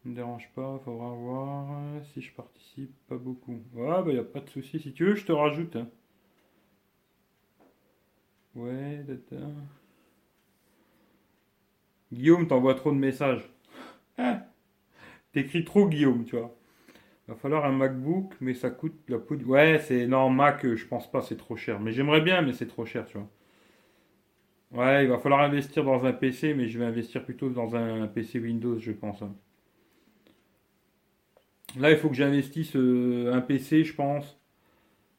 me 0.05 0.14
dérange 0.14 0.48
pas, 0.55 0.79
faudra 0.85 1.11
voir 1.11 1.66
euh, 1.72 2.00
si 2.12 2.20
je 2.20 2.33
participe, 2.33 2.92
pas 3.09 3.16
beaucoup. 3.16 3.61
Ouais, 3.72 4.03
bah 4.05 4.12
y 4.12 4.18
a 4.18 4.22
pas 4.22 4.38
de 4.40 4.48
souci. 4.48 4.79
Si 4.79 4.92
tu 4.92 5.05
veux, 5.05 5.14
je 5.16 5.24
te 5.27 5.33
rajoute. 5.33 5.74
hein. 5.77 5.88
Ouais, 8.55 9.05
data. 9.07 9.37
Guillaume, 12.11 12.46
t'envoies 12.48 12.74
trop 12.77 12.92
de 12.92 12.96
messages. 12.96 13.42
Ah, 14.18 14.46
T'écris 15.33 15.64
trop, 15.64 15.88
Guillaume, 15.88 16.24
tu 16.24 16.37
vois. 16.37 16.57
Va 17.29 17.37
falloir 17.37 17.64
un 17.66 17.72
MacBook, 17.72 18.35
mais 18.40 18.55
ça 18.55 18.70
coûte 18.70 18.94
la 19.09 19.18
du... 19.18 19.44
Ouais, 19.46 19.81
c'est... 19.81 20.07
Non, 20.09 20.31
Mac, 20.31 20.64
euh, 20.66 20.77
je 20.77 20.87
pense 20.87 21.11
pas, 21.11 21.22
c'est 21.22 21.37
trop 21.38 21.57
cher. 21.57 21.81
Mais 21.81 21.92
j'aimerais 21.92 22.20
bien, 22.22 22.42
mais 22.42 22.53
c'est 22.55 22.68
trop 22.68 22.87
cher, 22.87 23.07
tu 23.07 23.18
vois. 23.18 23.29
Ouais, 24.74 25.04
il 25.04 25.08
va 25.08 25.18
falloir 25.18 25.40
investir 25.40 25.84
dans 25.84 26.04
un 26.04 26.12
PC, 26.12 26.52
mais 26.52 26.68
je 26.68 26.78
vais 26.78 26.84
investir 26.84 27.24
plutôt 27.24 27.48
dans 27.48 27.76
un 27.76 28.06
PC 28.08 28.40
Windows, 28.40 28.78
je 28.78 28.92
pense. 28.92 29.22
hein. 29.22 29.32
Là, 31.78 31.90
il 31.90 31.96
faut 31.96 32.08
que 32.08 32.14
j'investisse 32.14 32.76
euh, 32.76 33.32
un 33.32 33.40
PC, 33.40 33.84
je 33.84 33.94
pense. 33.94 34.38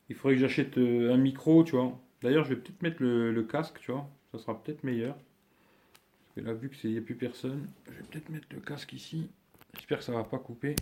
Il 0.09 0.15
faudrait 0.15 0.35
que 0.35 0.41
j'achète 0.41 0.77
euh, 0.77 1.13
un 1.13 1.17
micro, 1.17 1.63
tu 1.63 1.75
vois. 1.75 1.97
D'ailleurs, 2.21 2.45
je 2.45 2.49
vais 2.49 2.55
peut-être 2.61 2.81
mettre 2.81 3.01
le, 3.01 3.43
casque, 3.43 3.79
tu 3.81 3.91
vois. 3.91 4.07
Ça 4.31 4.39
sera 4.39 4.61
peut-être 4.61 4.83
meilleur. 4.83 5.15
Parce 5.15 6.35
que 6.35 6.41
là, 6.41 6.53
vu 6.53 6.69
qu'il 6.69 6.91
n'y 6.91 6.97
a 6.97 7.01
plus 7.01 7.15
personne, 7.15 7.67
je 7.87 7.91
vais 7.91 8.03
peut-être 8.09 8.29
mettre 8.29 8.47
le 8.51 8.59
casque 8.59 8.93
ici. 8.93 9.29
J'espère 9.73 9.99
que 9.99 10.03
ça 10.03 10.13
va 10.13 10.23
pas 10.23 10.37
couper. 10.37 10.75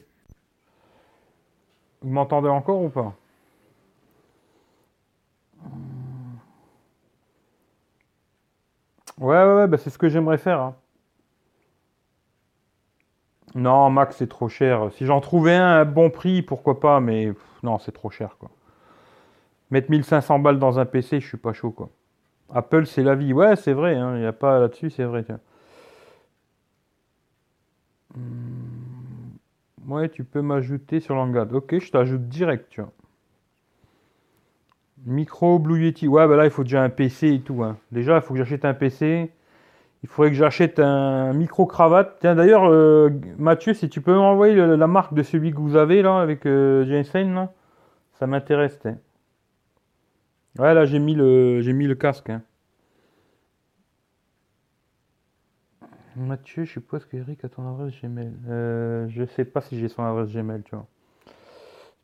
Vous 2.01 2.11
m'entendez 2.11 2.49
encore 2.49 2.83
ou 2.83 2.89
pas? 2.89 3.15
Ouais, 9.19 9.35
ouais, 9.35 9.53
ouais, 9.55 9.67
bah 9.67 9.77
c'est 9.77 9.89
ce 9.89 9.97
que 9.97 10.07
j'aimerais 10.09 10.37
faire. 10.37 10.59
hein. 10.59 10.75
Non, 13.55 13.89
Mac, 13.89 14.13
c'est 14.13 14.27
trop 14.29 14.47
cher. 14.47 14.91
Si 14.93 15.05
j'en 15.07 15.19
trouvais 15.19 15.55
un 15.55 15.79
à 15.79 15.85
bon 15.85 16.11
prix, 16.11 16.43
pourquoi 16.43 16.79
pas, 16.79 16.99
mais 16.99 17.33
non, 17.63 17.79
c'est 17.79 17.91
trop 17.91 18.11
cher, 18.11 18.35
quoi. 18.39 18.49
Mettre 19.71 19.89
1500 19.89 20.37
balles 20.39 20.59
dans 20.59 20.77
un 20.79 20.85
PC, 20.85 21.19
je 21.19 21.27
suis 21.27 21.37
pas 21.37 21.53
chaud, 21.53 21.71
quoi. 21.71 21.89
Apple, 22.53 22.85
c'est 22.87 23.03
la 23.03 23.15
vie. 23.15 23.33
Ouais, 23.33 23.55
c'est 23.57 23.73
vrai, 23.73 23.95
hein, 23.95 24.15
il 24.15 24.21
n'y 24.21 24.27
a 24.27 24.33
pas 24.33 24.59
là-dessus, 24.59 24.89
c'est 24.91 25.05
vrai. 25.05 25.25
Hmm, 28.15 29.37
Ouais, 29.87 30.09
tu 30.09 30.23
peux 30.23 30.41
m'ajouter 30.41 30.99
sur 30.99 31.15
l'Hangouts. 31.15 31.55
Ok, 31.55 31.77
je 31.79 31.91
t'ajoute 31.91 32.27
direct, 32.27 32.69
tu 32.69 32.81
vois. 32.81 32.91
Micro 35.05 35.59
Blue 35.59 35.83
Yeti. 35.83 36.07
Ouais, 36.07 36.27
bah 36.27 36.35
là, 36.35 36.45
il 36.45 36.51
faut 36.51 36.63
déjà 36.63 36.83
un 36.83 36.89
PC 36.89 37.29
et 37.33 37.41
tout. 37.41 37.63
hein. 37.63 37.77
Déjà, 37.91 38.17
il 38.17 38.21
faut 38.21 38.33
que 38.33 38.39
j'achète 38.39 38.65
un 38.65 38.73
PC. 38.73 39.31
Il 40.03 40.09
faudrait 40.09 40.31
que 40.31 40.37
j'achète 40.37 40.79
un 40.79 41.33
micro-cravate. 41.33 42.17
Tiens, 42.21 42.35
d'ailleurs, 42.35 42.65
euh, 42.69 43.09
Mathieu, 43.37 43.73
si 43.73 43.89
tu 43.89 44.01
peux 44.01 44.13
m'envoyer 44.15 44.55
la 44.55 44.87
marque 44.87 45.13
de 45.13 45.23
celui 45.23 45.51
que 45.53 45.57
vous 45.59 45.75
avez 45.77 46.01
là, 46.01 46.19
avec 46.19 46.45
euh, 46.45 46.85
Jensen, 46.85 47.47
ça 48.13 48.27
m'intéresse. 48.27 48.79
tiens. 48.81 48.97
Ouais, 50.57 50.73
là, 50.73 50.85
j'ai 50.85 50.97
mis 50.99 51.13
le, 51.15 51.61
j'ai 51.61 51.73
mis 51.73 51.85
le 51.87 51.93
casque. 51.95 52.29
hein. 52.31 52.41
Mathieu, 56.15 56.63
je 56.65 56.71
suppose 56.71 57.05
que 57.05 57.17
Eric 57.17 57.43
a 57.45 57.49
ton 57.49 57.67
adresse 57.71 57.93
Gmail. 58.01 58.33
Euh, 58.47 59.07
je 59.09 59.25
sais 59.25 59.45
pas 59.45 59.61
si 59.61 59.79
j'ai 59.79 59.89
son 59.89 60.03
adresse 60.03 60.31
Gmail, 60.33 60.63
tu 60.63 60.75
vois. 60.75 60.87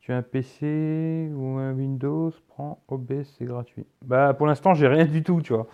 Un 0.09 0.23
PC 0.23 1.29
ou 1.35 1.57
un 1.59 1.71
Windows, 1.73 2.31
prends 2.47 2.81
OBS, 2.87 3.25
c'est 3.37 3.45
gratuit. 3.45 3.85
Bah, 4.01 4.33
pour 4.33 4.47
l'instant, 4.47 4.73
j'ai 4.73 4.87
rien 4.87 5.05
du 5.05 5.21
tout, 5.23 5.41
tu 5.41 5.53
vois. 5.53 5.67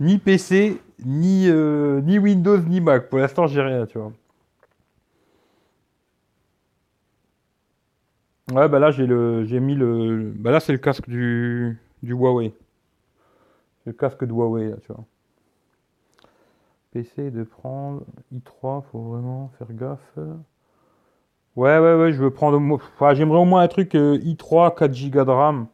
Ni 0.00 0.18
PC, 0.18 0.80
ni, 1.04 1.48
euh, 1.48 2.00
ni 2.00 2.18
Windows, 2.18 2.58
ni 2.58 2.80
Mac. 2.80 3.10
Pour 3.10 3.18
l'instant, 3.18 3.46
j'ai 3.46 3.60
rien, 3.60 3.86
tu 3.86 3.98
vois. 3.98 4.12
Ouais, 8.52 8.68
bah 8.68 8.78
là, 8.78 8.90
j'ai 8.90 9.06
le, 9.06 9.44
j'ai 9.44 9.60
mis 9.60 9.74
le, 9.74 10.32
bah 10.36 10.50
là, 10.50 10.60
c'est 10.60 10.72
le 10.72 10.78
casque 10.78 11.08
du, 11.08 11.78
du 12.02 12.12
Huawei. 12.12 12.54
Le 13.86 13.92
casque 13.92 14.24
de 14.24 14.32
Huawei, 14.32 14.70
là, 14.70 14.76
tu 14.84 14.92
vois. 14.92 15.04
PC 16.92 17.30
de 17.30 17.42
prendre 17.44 18.04
i3, 18.32 18.82
faut 18.90 19.00
vraiment 19.00 19.50
faire 19.58 19.72
gaffe. 19.72 20.18
Ouais, 21.56 21.78
ouais, 21.78 21.94
ouais, 21.94 22.12
je 22.12 22.18
veux 22.22 22.30
prendre. 22.32 22.58
Enfin, 22.74 23.14
j'aimerais 23.14 23.38
au 23.38 23.44
moins 23.44 23.62
un 23.62 23.68
truc 23.68 23.94
euh, 23.94 24.18
i3, 24.22 24.74
4 24.74 24.92
Go 25.10 25.24
de 25.24 25.30
RAM. 25.30 25.68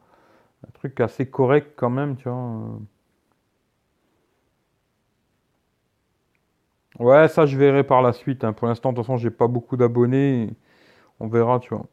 Un 0.66 0.70
truc 0.72 1.00
assez 1.00 1.28
correct 1.30 1.74
quand 1.76 1.90
même, 1.90 2.16
tu 2.16 2.28
vois. 2.28 2.38
euh. 2.38 2.78
Ouais, 7.00 7.26
ça, 7.28 7.46
je 7.46 7.56
verrai 7.58 7.82
par 7.84 8.00
la 8.02 8.12
suite. 8.12 8.44
hein. 8.44 8.52
Pour 8.52 8.68
l'instant, 8.68 8.92
de 8.92 8.96
toute 8.96 9.04
façon, 9.04 9.16
j'ai 9.16 9.30
pas 9.30 9.48
beaucoup 9.48 9.76
d'abonnés. 9.76 10.50
On 11.20 11.28
verra, 11.28 11.60
tu 11.60 11.74
vois. 11.74 11.86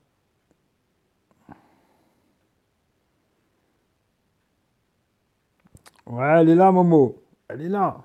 Ouais, 6.05 6.25
elle 6.41 6.49
est 6.49 6.55
là, 6.55 6.71
Momo. 6.71 7.21
Elle 7.49 7.61
est 7.61 7.69
là. 7.69 7.97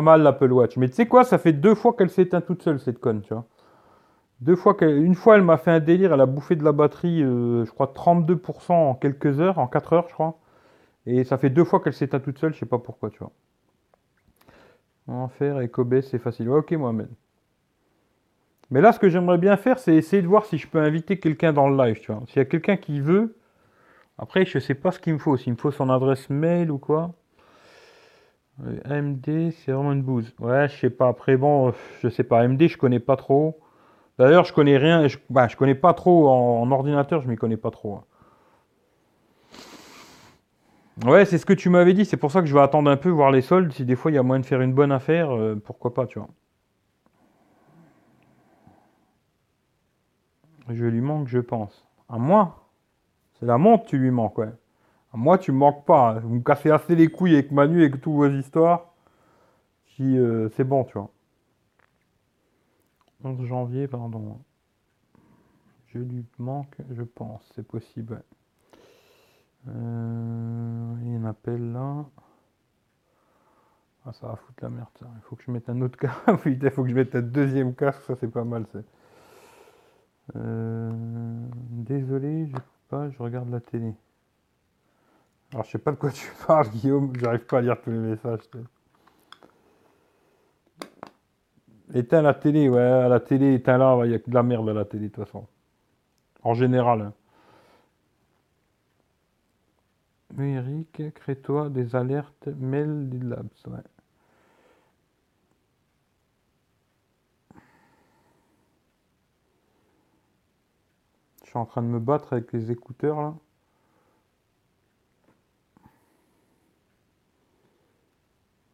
Mal 0.00 0.22
l'Apple 0.22 0.52
Watch. 0.52 0.76
Mais 0.76 0.88
tu 0.88 0.94
sais 0.94 1.06
quoi, 1.06 1.24
ça 1.24 1.38
fait 1.38 1.52
deux 1.52 1.74
fois 1.74 1.94
qu'elle 1.94 2.10
s'éteint 2.10 2.40
toute 2.40 2.62
seule, 2.62 2.80
cette 2.80 2.98
conne, 2.98 3.22
tu 3.22 3.34
vois. 3.34 3.46
Deux 4.40 4.56
fois 4.56 4.74
qu'elle... 4.74 5.02
Une 5.02 5.14
fois, 5.14 5.36
elle 5.36 5.42
m'a 5.42 5.56
fait 5.56 5.70
un 5.70 5.80
délire, 5.80 6.12
elle 6.12 6.20
a 6.20 6.26
bouffé 6.26 6.56
de 6.56 6.64
la 6.64 6.72
batterie, 6.72 7.22
euh, 7.22 7.64
je 7.64 7.70
crois 7.70 7.92
32% 7.94 8.72
en 8.72 8.94
quelques 8.94 9.40
heures, 9.40 9.58
en 9.58 9.66
4 9.66 9.92
heures, 9.94 10.08
je 10.08 10.14
crois. 10.14 10.38
Et 11.06 11.24
ça 11.24 11.38
fait 11.38 11.50
deux 11.50 11.64
fois 11.64 11.80
qu'elle 11.80 11.94
s'éteint 11.94 12.20
toute 12.20 12.38
seule, 12.38 12.52
je 12.52 12.58
sais 12.58 12.66
pas 12.66 12.78
pourquoi, 12.78 13.10
tu 13.10 13.18
vois. 13.18 13.32
En 15.08 15.28
faire 15.28 15.56
avec 15.56 15.78
OBS, 15.78 16.02
c'est 16.02 16.18
facile. 16.18 16.48
Ouais, 16.48 16.58
ok, 16.58 16.72
Mohamed. 16.72 17.08
Mais 18.70 18.80
là, 18.80 18.92
ce 18.92 18.98
que 18.98 19.08
j'aimerais 19.08 19.38
bien 19.38 19.56
faire, 19.56 19.78
c'est 19.78 19.94
essayer 19.94 20.22
de 20.22 20.26
voir 20.26 20.44
si 20.44 20.58
je 20.58 20.66
peux 20.66 20.80
inviter 20.80 21.18
quelqu'un 21.18 21.52
dans 21.52 21.68
le 21.68 21.76
live, 21.76 22.00
tu 22.00 22.12
vois. 22.12 22.22
S'il 22.26 22.38
y 22.38 22.40
a 22.40 22.44
quelqu'un 22.44 22.76
qui 22.76 23.00
veut, 23.00 23.36
après, 24.18 24.44
je 24.44 24.58
sais 24.58 24.74
pas 24.74 24.92
ce 24.92 24.98
qu'il 24.98 25.14
me 25.14 25.18
faut. 25.18 25.36
S'il 25.36 25.52
me 25.52 25.58
faut 25.58 25.70
son 25.70 25.90
adresse 25.90 26.28
mail 26.30 26.70
ou 26.70 26.78
quoi. 26.78 27.14
AMD, 28.84 29.52
c'est 29.52 29.72
vraiment 29.72 29.92
une 29.92 30.02
bouse. 30.02 30.34
Ouais, 30.40 30.68
je 30.68 30.76
sais 30.76 30.90
pas. 30.90 31.08
Après, 31.08 31.36
bon, 31.36 31.72
je 32.02 32.08
sais 32.08 32.24
pas. 32.24 32.40
AMD, 32.40 32.68
je 32.68 32.76
connais 32.78 33.00
pas 33.00 33.16
trop. 33.16 33.60
D'ailleurs, 34.18 34.44
je 34.44 34.52
connais 34.52 34.78
rien. 34.78 35.06
Je, 35.08 35.18
bah, 35.30 35.46
connais 35.48 35.74
pas 35.74 35.92
trop 35.94 36.28
en, 36.28 36.62
en 36.62 36.70
ordinateur, 36.70 37.20
je 37.20 37.28
m'y 37.28 37.36
connais 37.36 37.58
pas 37.58 37.70
trop. 37.70 37.96
hein. 37.96 38.04
Ouais, 41.04 41.26
c'est 41.26 41.36
ce 41.36 41.44
que 41.44 41.52
tu 41.52 41.68
m'avais 41.68 41.92
dit. 41.92 42.06
C'est 42.06 42.16
pour 42.16 42.30
ça 42.32 42.40
que 42.40 42.46
je 42.46 42.54
vais 42.54 42.60
attendre 42.60 42.90
un 42.90 42.96
peu, 42.96 43.10
voir 43.10 43.30
les 43.30 43.42
soldes. 43.42 43.72
Si 43.72 43.84
des 43.84 43.96
fois 43.96 44.10
il 44.10 44.14
y 44.14 44.18
a 44.18 44.22
moyen 44.22 44.40
de 44.40 44.46
faire 44.46 44.62
une 44.62 44.72
bonne 44.72 44.92
affaire, 44.92 45.30
euh, 45.36 45.54
pourquoi 45.62 45.92
pas, 45.92 46.06
tu 46.06 46.18
vois. 46.18 46.28
Je 50.70 50.84
lui 50.84 51.00
manque, 51.00 51.28
je 51.28 51.38
pense. 51.38 51.86
À 52.08 52.18
moi? 52.18 52.68
C'est 53.38 53.46
la 53.46 53.58
montre, 53.58 53.84
tu 53.86 53.98
lui 53.98 54.10
manques, 54.10 54.38
ouais. 54.38 54.52
Moi, 55.16 55.38
tu 55.38 55.52
me 55.52 55.58
manques 55.58 55.84
pas. 55.86 56.10
hein. 56.10 56.20
Vous 56.20 56.34
me 56.36 56.40
cassez 56.42 56.70
assez 56.70 56.94
les 56.94 57.08
couilles 57.08 57.34
avec 57.34 57.50
Manu 57.50 57.82
et 57.84 57.90
toutes 57.90 58.12
vos 58.12 58.28
histoires. 58.28 58.92
Euh, 60.00 60.48
c'est 60.56 60.64
bon, 60.64 60.84
tu 60.84 60.98
vois. 60.98 61.10
11 63.24 63.44
janvier, 63.46 63.88
pardon. 63.88 64.38
Je 65.88 65.98
lui 65.98 66.24
manque, 66.38 66.76
je 66.90 67.02
pense. 67.02 67.50
C'est 67.54 67.66
possible. 67.66 68.22
Euh, 69.68 70.94
il 71.02 71.12
y 71.12 71.16
a 71.16 71.18
un 71.18 71.24
appel 71.24 71.72
là. 71.72 72.04
Ah, 74.04 74.12
ça 74.12 74.28
va 74.28 74.36
foutre 74.36 74.62
la 74.62 74.68
merde. 74.68 74.88
Il 75.00 75.22
faut 75.22 75.34
que 75.34 75.42
je 75.42 75.50
mette 75.50 75.68
un 75.68 75.80
autre 75.80 75.98
casque. 75.98 76.16
Putain, 76.42 76.66
il 76.66 76.70
faut 76.70 76.84
que 76.84 76.90
je 76.90 76.94
mette 76.94 77.14
un 77.16 77.22
deuxième 77.22 77.74
casque. 77.74 78.02
Ça, 78.02 78.14
c'est 78.20 78.30
pas 78.30 78.44
mal, 78.44 78.66
ça. 78.72 78.78
Euh, 80.36 80.90
désolé, 81.70 82.46
je 82.48 82.56
pas, 82.88 83.10
je 83.10 83.18
regarde 83.18 83.48
la 83.50 83.60
télé. 83.60 83.94
Alors, 85.52 85.64
je 85.64 85.70
sais 85.72 85.78
pas 85.78 85.92
de 85.92 85.96
quoi 85.96 86.10
tu 86.12 86.30
parles, 86.46 86.68
Guillaume. 86.74 87.12
J'arrive 87.18 87.46
pas 87.46 87.58
à 87.58 87.60
lire 87.62 87.80
tous 87.82 87.90
les 87.90 87.98
messages. 87.98 88.40
Éteins 91.94 92.22
la 92.22 92.34
télé, 92.34 92.68
ouais, 92.68 93.08
la 93.08 93.18
télé, 93.20 93.54
éteins-la. 93.54 94.02
Il 94.06 94.12
y 94.12 94.14
a 94.14 94.18
que 94.20 94.30
de 94.30 94.34
la 94.34 94.42
merde 94.44 94.68
à 94.68 94.72
la 94.72 94.84
télé, 94.84 95.08
de 95.08 95.12
toute 95.14 95.24
façon. 95.24 95.46
En 96.42 96.54
général. 96.54 97.02
hein. 97.02 97.12
Oui, 100.36 100.50
Eric, 100.52 101.02
crée-toi 101.14 101.68
des 101.70 101.96
alertes 101.96 102.46
mail 102.46 103.08
des 103.08 103.18
labs. 103.18 103.48
Ouais. 103.66 103.78
Je 111.44 111.48
suis 111.48 111.58
en 111.58 111.64
train 111.64 111.80
de 111.82 111.86
me 111.88 111.98
battre 111.98 112.34
avec 112.34 112.52
les 112.52 112.70
écouteurs 112.70 113.20
là. 113.22 113.34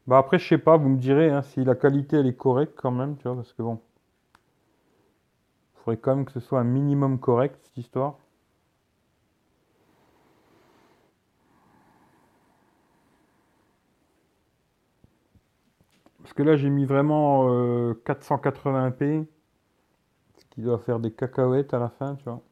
Bah 0.06 0.18
après, 0.18 0.38
je 0.38 0.46
sais 0.46 0.58
pas, 0.58 0.76
vous 0.76 0.88
me 0.88 0.96
direz 0.98 1.28
hein, 1.30 1.42
si 1.42 1.64
la 1.64 1.74
qualité 1.74 2.16
elle 2.18 2.28
est 2.28 2.36
correcte 2.36 2.74
quand 2.76 2.92
même, 2.92 3.16
tu 3.16 3.24
vois, 3.24 3.34
parce 3.34 3.52
que 3.52 3.62
bon. 3.62 3.80
Il 5.74 5.80
faudrait 5.80 5.98
quand 5.98 6.16
même 6.16 6.24
que 6.24 6.32
ce 6.32 6.40
soit 6.40 6.60
un 6.60 6.64
minimum 6.64 7.20
correct 7.20 7.60
cette 7.62 7.76
histoire. 7.76 8.16
Parce 16.22 16.32
que 16.32 16.42
là, 16.42 16.56
j'ai 16.56 16.70
mis 16.70 16.84
vraiment 16.86 17.50
euh, 17.50 17.94
480p, 18.04 19.26
ce 20.38 20.44
qui 20.50 20.62
doit 20.62 20.78
faire 20.78 21.00
des 21.00 21.12
cacahuètes 21.12 21.74
à 21.74 21.78
la 21.78 21.90
fin, 21.90 22.16
tu 22.16 22.24
vois. 22.24 22.42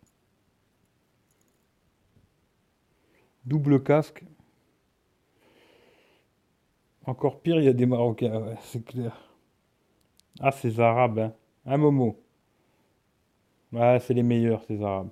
Double 3.44 3.82
casque. 3.82 4.24
Encore 7.04 7.42
pire, 7.42 7.58
il 7.58 7.64
y 7.64 7.68
a 7.68 7.74
des 7.74 7.84
Marocains, 7.84 8.40
ouais, 8.40 8.56
c'est 8.62 8.82
clair. 8.82 9.14
Ah, 10.40 10.50
ces 10.52 10.80
Arabes, 10.80 11.18
hein. 11.20 11.32
Un 11.64 11.76
Momo. 11.78 12.18
Ouais, 13.72 13.98
c'est 14.00 14.14
les 14.14 14.22
meilleurs, 14.22 14.62
ces 14.62 14.80
Arabes. 14.80 15.10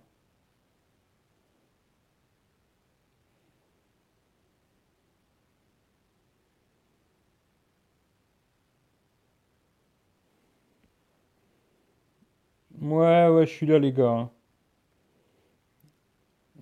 Ouais, 12.80 13.28
ouais, 13.28 13.46
je 13.46 13.52
suis 13.52 13.66
là, 13.66 13.78
les 13.78 13.92
gars. 13.92 14.08
hein. 14.10 14.30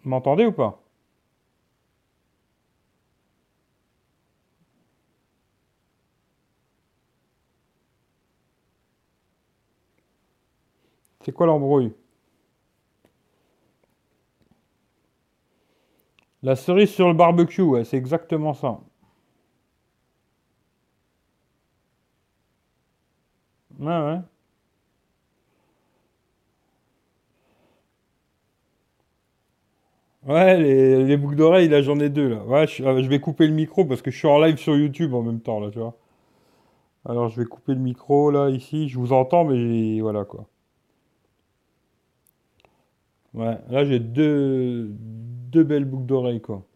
Vous 0.03 0.09
m'entendez 0.09 0.47
ou 0.47 0.53
pas? 0.53 0.83
C'est 11.27 11.33
quoi 11.33 11.47
l'embrouille? 11.47 11.93
La 16.43 16.57
cerise 16.57 16.89
sur 16.95 17.09
le 17.09 17.13
barbecue, 17.13 17.61
ouais, 17.61 17.85
c'est 17.85 17.99
exactement 17.99 18.55
ça. 18.55 18.81
Ouais, 23.79 23.87
ouais. 23.87 24.21
Ouais, 30.27 30.59
les, 30.59 31.05
les 31.07 31.17
boucles 31.17 31.37
d'oreilles, 31.37 31.69
là, 31.71 31.81
j'en 31.83 31.99
ai 32.01 32.11
deux, 32.11 32.29
là. 32.29 32.45
Ouais, 32.45 32.67
je, 32.67 32.83
euh, 32.85 33.03
je 33.03 33.09
vais 33.09 33.19
couper 33.21 33.47
le 33.47 33.55
micro 33.55 33.85
parce 33.87 34.03
que 34.03 34.11
je 34.11 34.19
suis 34.19 34.29
en 34.29 34.39
live 34.41 34.57
sur 34.59 34.77
YouTube 34.77 35.15
en 35.15 35.23
même 35.23 35.41
temps, 35.41 35.59
là, 35.61 35.71
tu 35.71 35.79
vois. 35.79 35.97
Alors, 37.07 37.31
je 37.31 37.41
vais 37.41 37.47
couper 37.47 37.73
le 37.73 37.81
micro, 37.81 38.31
là, 38.31 38.51
ici. 38.51 38.91
Je 38.91 38.99
vous 38.99 39.15
entends, 39.15 39.45
mais 39.47 39.99
voilà, 40.03 40.27
quoi. 40.27 40.47
Ouais, 43.37 43.59
là, 43.69 43.85
j'ai 43.85 44.01
deux, 44.01 44.89
deux 44.91 45.63
belles 45.63 45.85
boucles 45.85 46.07
d'oreilles, 46.07 46.41
quoi. 46.41 46.67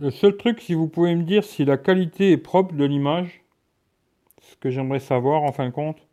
Le 0.00 0.10
seul 0.10 0.36
truc, 0.36 0.60
si 0.60 0.74
vous 0.74 0.88
pouvez 0.88 1.14
me 1.14 1.22
dire 1.22 1.44
si 1.44 1.64
la 1.64 1.76
qualité 1.78 2.32
est 2.32 2.36
propre 2.38 2.74
de 2.74 2.84
l'image, 2.84 3.44
ce 4.42 4.56
que 4.56 4.70
j'aimerais 4.70 5.00
savoir 5.00 5.44
en 5.44 5.52
fin 5.52 5.66
de 5.66 5.72
compte. 5.72 6.06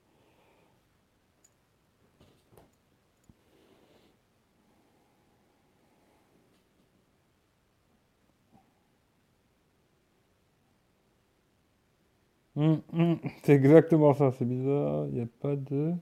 Hum, 12.55 12.83
hum, 12.91 13.19
c'est 13.43 13.53
exactement 13.53 14.13
ça, 14.13 14.31
c'est 14.33 14.43
bizarre, 14.45 15.07
il 15.07 15.13
n'y 15.13 15.21
a 15.21 15.25
pas 15.39 15.55
de 15.55 15.93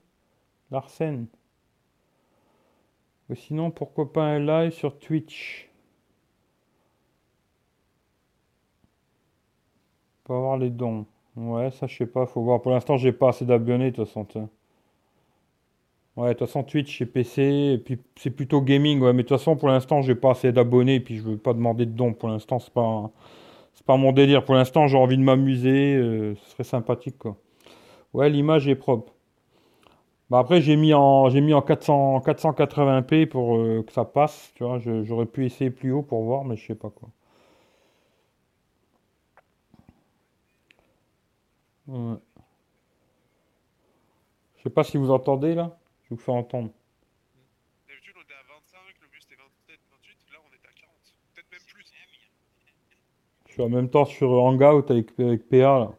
Larsen. 0.70 1.28
Sinon, 3.36 3.70
pourquoi 3.70 4.12
pas 4.12 4.24
un 4.24 4.40
live 4.40 4.72
sur 4.72 4.98
Twitch? 4.98 5.65
Pour 10.26 10.36
avoir 10.36 10.58
les 10.58 10.68
dons. 10.68 11.06
Ouais, 11.36 11.70
ça 11.70 11.86
je 11.86 11.96
sais 11.96 12.06
pas, 12.06 12.26
faut 12.26 12.42
voir. 12.42 12.60
Pour 12.60 12.72
l'instant, 12.72 12.98
j'ai 12.98 13.12
pas 13.12 13.30
assez 13.30 13.46
d'abonnés 13.46 13.92
de 13.92 13.96
toute 13.96 14.08
façon. 14.08 14.26
Ouais, 16.16 16.28
de 16.28 16.38
toute 16.38 16.46
façon, 16.48 16.62
Twitch 16.62 17.04
PC, 17.04 17.42
et 17.74 17.78
puis 17.78 17.98
c'est 18.16 18.30
plutôt 18.30 18.62
gaming, 18.62 19.00
ouais, 19.00 19.12
mais 19.12 19.22
de 19.22 19.28
toute 19.28 19.36
façon, 19.38 19.56
pour 19.56 19.68
l'instant, 19.68 20.00
j'ai 20.00 20.14
pas 20.14 20.30
assez 20.30 20.50
d'abonnés, 20.50 20.94
et 20.96 21.00
puis 21.00 21.16
je 21.18 21.22
veux 21.22 21.36
pas 21.36 21.52
demander 21.52 21.84
de 21.86 21.90
dons. 21.92 22.14
Pour 22.14 22.28
l'instant, 22.30 22.58
c'est 22.58 22.72
pas, 22.72 23.10
pas 23.86 23.96
mon 23.98 24.12
délire. 24.12 24.44
Pour 24.44 24.54
l'instant, 24.54 24.88
j'ai 24.88 24.98
envie 24.98 25.18
de 25.18 25.22
m'amuser, 25.22 25.96
euh, 25.96 26.34
ce 26.36 26.50
serait 26.52 26.64
sympathique, 26.64 27.18
quoi. 27.18 27.36
Ouais, 28.14 28.30
l'image 28.30 28.68
est 28.68 28.76
propre. 28.76 29.12
Bah 30.30 30.38
après, 30.38 30.60
j'ai 30.60 30.76
mis 30.76 30.94
en, 30.94 31.28
j'ai 31.30 31.40
mis 31.40 31.52
en 31.54 31.62
400, 31.62 32.20
480p 32.20 33.26
pour 33.26 33.56
euh, 33.56 33.82
que 33.86 33.92
ça 33.92 34.04
passe, 34.04 34.52
tu 34.54 34.64
vois. 34.64 34.78
j'aurais 34.78 35.26
pu 35.26 35.44
essayer 35.46 35.70
plus 35.70 35.92
haut 35.92 36.02
pour 36.02 36.22
voir, 36.24 36.44
mais 36.44 36.56
je 36.56 36.66
sais 36.66 36.74
pas 36.74 36.90
quoi. 36.90 37.08
Ouais. 41.88 42.16
Je 44.56 44.62
sais 44.62 44.70
pas 44.70 44.84
si 44.84 44.96
vous 44.96 45.10
entendez 45.10 45.54
là. 45.54 45.78
Je 46.04 46.14
vous 46.14 46.20
fais 46.20 46.32
entendre. 46.32 46.70
D'habitude, 47.88 48.14
on 48.16 48.22
était 48.22 48.34
à 48.34 48.42
25, 48.54 48.78
le 49.02 49.08
but 49.08 49.22
c'était 49.22 49.36
27, 49.36 49.78
28, 49.90 50.32
là 50.32 50.38
on 50.44 50.52
est 50.52 50.66
à 50.66 50.72
40. 50.80 50.90
Peut-être 51.34 51.50
même 51.52 51.60
plus. 51.66 51.84
Je 53.46 53.52
suis 53.52 53.62
en 53.62 53.68
même 53.68 53.88
temps 53.90 54.04
sur 54.04 54.30
Hangout 54.30 54.90
avec, 54.90 55.18
avec 55.18 55.48
PA 55.48 55.56
là. 55.78 55.90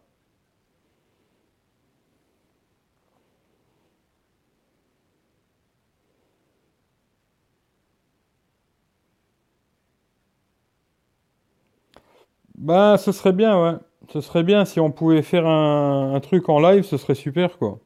Bah, 12.57 12.97
ce 12.97 13.11
serait 13.11 13.33
bien, 13.33 13.61
ouais. 13.61 13.77
Ce 14.09 14.21
serait 14.21 14.43
bien 14.43 14.65
si 14.65 14.79
on 14.79 14.91
pouvait 14.91 15.21
faire 15.21 15.45
un, 15.47 16.19
truc 16.21 16.49
en 16.49 16.59
live, 16.59 16.83
ce 16.83 16.97
serait 16.97 17.15
super, 17.15 17.57
quoi. 17.57 17.79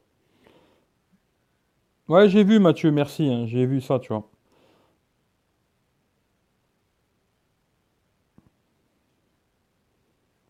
Ouais, 2.08 2.28
j'ai 2.28 2.44
vu, 2.44 2.58
Mathieu, 2.60 2.92
merci, 2.92 3.28
hein, 3.28 3.46
j'ai 3.46 3.66
vu 3.66 3.80
ça, 3.80 3.98
tu 3.98 4.12
vois. 4.12 4.28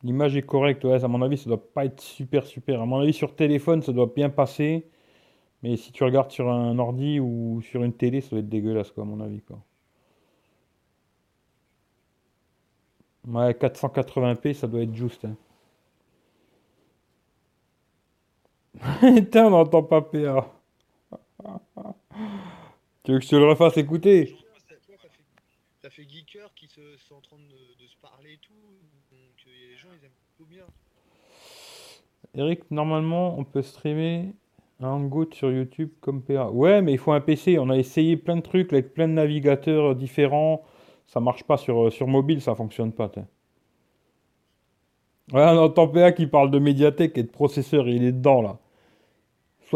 L'image 0.02 0.36
est 0.36 0.42
correcte, 0.42 0.84
ouais, 0.84 1.02
à 1.04 1.08
mon 1.08 1.22
avis, 1.22 1.38
ça 1.38 1.48
doit 1.48 1.72
pas 1.72 1.84
être 1.84 2.00
super, 2.00 2.44
super. 2.46 2.80
À 2.80 2.86
mon 2.86 3.00
avis, 3.00 3.12
sur 3.12 3.34
téléphone, 3.36 3.82
ça 3.82 3.92
doit 3.92 4.10
bien 4.14 4.30
passer. 4.30 4.86
Mais 5.62 5.76
si 5.76 5.92
tu 5.92 6.04
regardes 6.04 6.30
sur 6.32 6.50
un 6.50 6.78
ordi 6.78 7.20
ou 7.20 7.62
sur 7.62 7.84
une 7.84 7.94
télé, 7.94 8.20
ça 8.20 8.30
doit 8.30 8.40
être 8.40 8.48
dégueulasse, 8.48 8.92
quoi, 8.92 9.04
à 9.04 9.06
mon 9.06 9.20
avis. 9.20 9.40
Ouais, 13.26 13.52
480p, 13.54 14.54
ça 14.54 14.66
doit 14.66 14.82
être 14.82 14.94
juste. 14.94 15.24
Hein. 15.24 15.36
Putain, 19.00 19.46
on 19.46 19.50
n'entend 19.50 19.82
pas 19.82 20.02
PA. 20.02 20.50
Tu 23.04 23.12
veux 23.12 23.18
que 23.18 23.24
je 23.24 23.30
te 23.30 23.36
le 23.36 23.46
refasse 23.46 23.76
écouter? 23.76 24.36
Ça 25.82 25.90
fait 25.90 26.04
geeker 26.08 26.52
qui 26.54 26.68
se, 26.68 26.80
sont 27.08 27.16
en 27.16 27.20
train 27.20 27.36
de, 27.36 27.86
se 27.86 27.96
parler 28.00 28.34
et 28.34 28.38
tout. 28.38 28.54
Donc 29.10 29.46
euh, 29.46 29.50
les 29.70 29.76
gens, 29.76 29.88
ils 30.00 30.04
aiment 30.04 30.48
bien. 30.48 30.64
Eric, 32.34 32.70
normalement, 32.70 33.38
on 33.38 33.44
peut 33.44 33.62
streamer 33.62 34.32
un 34.80 34.88
Hangout 34.88 35.32
sur 35.34 35.52
YouTube 35.52 35.90
comme 36.00 36.22
PA. 36.22 36.50
Ouais, 36.50 36.82
mais 36.82 36.92
il 36.92 36.98
faut 36.98 37.12
un 37.12 37.20
PC. 37.20 37.58
On 37.58 37.70
a 37.70 37.76
essayé 37.76 38.16
plein 38.16 38.36
de 38.36 38.42
trucs 38.42 38.72
avec 38.72 38.94
plein 38.94 39.06
de 39.06 39.12
navigateurs 39.12 39.94
différents. 39.94 40.62
Ça 41.06 41.20
marche 41.20 41.44
pas 41.44 41.56
sur, 41.56 41.86
euh, 41.86 41.90
sur 41.90 42.06
mobile, 42.06 42.40
ça 42.40 42.54
fonctionne 42.54 42.92
pas. 42.92 43.10
Ouais, 43.16 43.24
on 45.32 45.58
entend 45.58 45.88
PA 45.88 46.12
qui 46.12 46.26
parle 46.26 46.50
de 46.50 46.58
médiathèque 46.58 47.18
et 47.18 47.22
de 47.22 47.30
processeur, 47.30 47.88
il 47.88 48.04
est 48.04 48.12
dedans 48.12 48.42
là. 48.42 48.58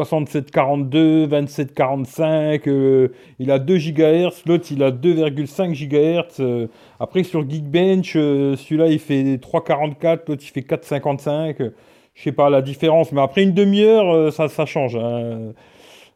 6742, 0.05 1.27
2745, 1.27 2.69
euh, 2.69 3.09
il 3.39 3.51
a 3.51 3.59
2 3.59 3.79
GHz, 3.79 4.43
l'autre 4.47 4.67
il 4.71 4.83
a 4.83 4.91
2,5 4.91 5.73
GHz. 5.73 6.41
Euh, 6.41 6.67
après 7.01 7.23
sur 7.23 7.49
Geekbench, 7.49 8.15
euh, 8.17 8.57
celui-là 8.57 8.89
il 8.89 8.99
fait 8.99 9.39
3,44, 9.39 10.29
l'autre 10.29 10.43
il 10.45 10.51
fait 10.51 10.61
4,55. 10.61 11.73
je 12.15 12.23
sais 12.23 12.33
pas 12.33 12.51
la 12.51 12.61
différence, 12.63 13.13
mais 13.13 13.23
après 13.23 13.43
une 13.43 13.55
demi-heure, 13.55 14.33
ça, 14.33 14.49
ça 14.49 14.67
change. 14.67 14.97
Hein. 14.97 15.53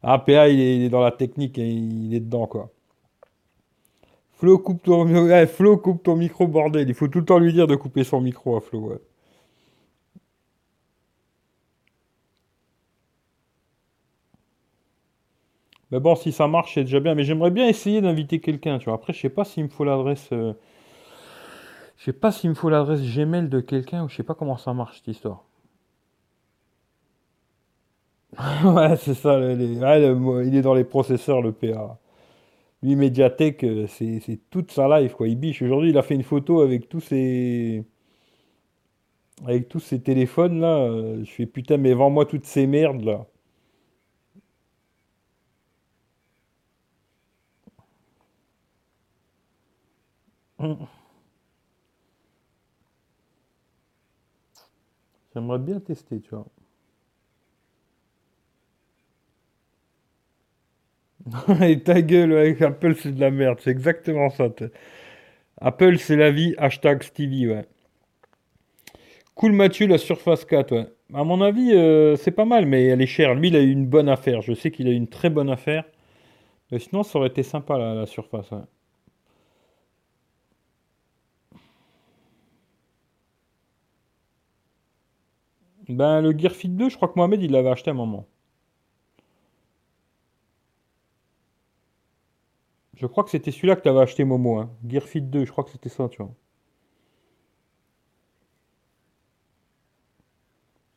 APA 0.02 0.48
il 0.48 0.60
est, 0.60 0.88
dans 0.90 1.00
la 1.00 1.10
technique, 1.10 1.56
il 1.58 2.14
est 2.14 2.20
dedans 2.20 2.46
quoi. 2.46 2.70
Flo 4.40 4.58
coupe, 4.58 4.82
ton, 4.82 6.16
micro, 6.16 6.46
bordel. 6.46 6.88
Il 6.88 6.94
faut 6.94 7.08
tout 7.08 7.18
le 7.20 7.24
temps 7.24 7.38
lui 7.38 7.52
dire 7.52 7.66
de 7.66 7.76
couper 7.76 8.04
son 8.04 8.20
micro 8.20 8.56
à 8.56 8.60
Flo. 8.60 8.94
Mais 15.90 16.00
bon, 16.00 16.14
si 16.14 16.33
ça 16.33 16.46
marche, 16.48 16.74
c'est 16.74 16.85
déjà 16.85 17.00
bien. 17.00 17.14
Mais 17.14 17.24
j'aimerais 17.24 17.50
bien 17.50 17.68
essayer 17.68 18.00
d'inviter 18.00 18.40
quelqu'un, 18.40 18.79
tu 18.79 18.87
vois. 18.87 18.94
Après, 18.94 19.12
je 19.12 19.20
sais 19.20 19.29
pas 19.31 19.44
s'il 19.44 19.64
me 19.64 19.68
faut 19.68 19.85
l'adresse. 19.85 20.29
Euh, 20.33 20.53
je 21.98 22.05
sais 22.05 22.12
pas 22.12 22.33
s'il 22.33 22.50
me 22.50 22.55
faut 22.55 22.70
l'adresse 22.70 23.03
Gmail 23.03 23.48
de 23.48 23.61
quelqu'un 23.61 24.05
ou 24.05 24.09
je 24.09 24.16
sais 24.16 24.22
pas 24.24 24.35
comment 24.35 24.57
ça 24.57 24.74
marche 24.74 24.98
cette 24.98 25.09
histoire. 25.09 25.44
ouais, 28.64 28.96
c'est 28.96 29.14
ça. 29.14 29.38
il 29.40 30.55
est 30.57 30.62
dans 30.62 30.74
les 30.74 30.85
processeurs, 30.85 31.42
le 31.42 31.53
PA. 31.53 31.98
Lui, 32.83 32.96
Mediatek, 32.96 33.64
euh, 33.64 33.87
c'est 33.88 34.40
toute 34.50 34.72
sa 34.72 35.00
life, 35.00 35.14
quoi. 35.14 35.29
Il 35.29 35.37
biche. 35.38 35.62
Aujourd'hui, 35.62 35.90
il 35.90 35.98
a 35.98 36.03
fait 36.03 36.14
une 36.14 36.22
photo 36.22 36.61
avec 36.62 36.88
tous 36.88 37.00
ses. 37.00 37.85
Avec 39.46 39.68
tous 39.68 39.81
ces 39.81 40.00
téléphones 40.03 40.61
là. 40.61 40.79
Euh, 40.79 41.24
je 41.24 41.31
fais 41.31 41.46
putain, 41.46 41.76
mais 41.76 41.92
vends-moi 41.94 42.26
toutes 42.26 42.46
ces 42.46 42.66
merdes 42.66 43.03
là. 43.03 43.26
J'aimerais 55.34 55.58
bien 55.58 55.80
tester, 55.80 56.20
tu 56.20 56.30
vois. 56.30 56.46
Et 61.62 61.80
ta 61.82 62.02
gueule, 62.02 62.32
avec 62.36 62.62
Apple, 62.62 62.94
c'est 62.96 63.12
de 63.14 63.20
la 63.20 63.30
merde. 63.30 63.58
C'est 63.62 63.70
exactement 63.70 64.30
ça. 64.30 64.48
Apple, 65.60 65.96
c'est 65.98 66.16
la 66.16 66.32
vie. 66.32 66.54
Hashtag 66.58 67.02
Stevie, 67.04 67.46
ouais. 67.46 67.66
Cool 69.34 69.52
Mathieu, 69.52 69.86
la 69.86 69.98
Surface 69.98 70.44
4, 70.44 70.72
ouais. 70.74 70.86
À 71.14 71.24
mon 71.24 71.40
avis, 71.40 71.72
euh, 71.74 72.16
c'est 72.16 72.30
pas 72.30 72.44
mal, 72.44 72.66
mais 72.66 72.84
elle 72.86 73.02
est 73.02 73.06
chère. 73.06 73.34
Lui, 73.34 73.48
il 73.48 73.56
a 73.56 73.60
eu 73.60 73.70
une 73.70 73.86
bonne 73.86 74.08
affaire. 74.08 74.42
Je 74.42 74.52
sais 74.54 74.70
qu'il 74.70 74.86
a 74.88 74.90
eu 74.90 74.94
une 74.94 75.08
très 75.08 75.30
bonne 75.30 75.50
affaire. 75.50 75.84
Mais 76.72 76.80
sinon, 76.80 77.04
ça 77.04 77.18
aurait 77.18 77.28
été 77.28 77.42
sympa, 77.44 77.78
la, 77.78 77.94
la 77.94 78.06
Surface, 78.06 78.50
ouais. 78.52 78.58
Ben, 85.90 86.20
le 86.22 86.37
Gear 86.38 86.53
Fit 86.53 86.68
2, 86.68 86.88
je 86.88 86.96
crois 86.96 87.09
que 87.09 87.14
Mohamed, 87.16 87.42
il 87.42 87.50
l'avait 87.53 87.70
acheté 87.70 87.90
à 87.90 87.92
un 87.92 87.96
moment. 87.96 88.26
Je 92.94 93.07
crois 93.07 93.24
que 93.24 93.31
c'était 93.31 93.50
celui-là 93.50 93.74
que 93.76 93.83
tu 93.83 93.88
avais 93.88 94.00
acheté, 94.00 94.24
Momo. 94.24 94.59
Hein. 94.59 94.70
Gear 94.87 95.03
Fit 95.03 95.22
2, 95.22 95.44
je 95.44 95.50
crois 95.50 95.64
que 95.64 95.70
c'était 95.70 95.88
ça, 95.88 96.09
tu 96.09 96.22
vois. 96.22 96.31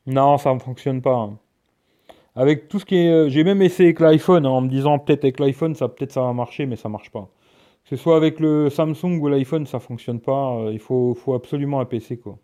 Non, 0.06 0.38
ça 0.38 0.54
ne 0.54 0.60
fonctionne 0.60 1.02
pas. 1.02 1.16
Hein. 1.16 1.38
Avec 2.36 2.68
tout 2.70 2.80
ce 2.80 2.86
qui 2.86 2.96
est. 2.98 3.12
Euh, 3.12 3.30
j'ai 3.30 3.44
même 3.44 3.62
essayé 3.62 3.90
avec 3.90 4.00
l'iPhone, 4.00 4.46
hein, 4.46 4.50
en 4.50 4.62
me 4.62 4.70
disant 4.70 5.00
peut-être 5.00 5.24
avec 5.26 5.40
l'iPhone, 5.40 5.76
ça 5.76 5.88
peut-être 5.90 6.12
ça 6.12 6.22
va 6.22 6.34
marcher, 6.34 6.66
mais 6.66 6.76
ça 6.76 6.90
marche 6.90 7.12
pas. 7.12 7.30
Que 7.84 7.90
ce 7.92 7.96
soit 7.98 8.18
avec 8.18 8.40
le 8.40 8.70
Samsung 8.70 9.20
ou 9.22 9.28
l'iPhone, 9.30 9.66
ça 9.68 9.80
fonctionne 9.80 10.20
pas. 10.22 10.56
Euh, 10.58 10.74
il 10.74 10.80
faut, 10.80 11.16
faut 11.16 11.34
absolument 11.36 11.80
un 11.82 11.86
PC, 11.86 12.18
quoi. 12.20 12.38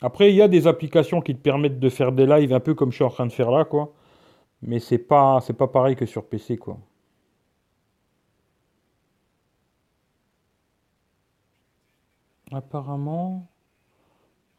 Après, 0.00 0.30
il 0.30 0.36
y 0.36 0.42
a 0.42 0.48
des 0.48 0.66
applications 0.66 1.20
qui 1.20 1.34
te 1.34 1.40
permettent 1.40 1.78
de 1.80 1.88
faire 1.90 2.12
des 2.12 2.26
lives 2.26 2.52
un 2.54 2.60
peu 2.60 2.74
comme 2.74 2.90
je 2.90 2.96
suis 2.96 3.04
en 3.04 3.10
train 3.10 3.26
de 3.26 3.32
faire 3.32 3.50
là, 3.50 3.64
quoi. 3.64 3.92
Mais 4.62 4.80
c'est 4.80 4.98
pas, 4.98 5.40
c'est 5.42 5.54
pas 5.54 5.68
pareil 5.68 5.96
que 5.96 6.06
sur 6.06 6.26
PC, 6.28 6.58
quoi. 6.58 6.78
Apparemment, 12.50 13.46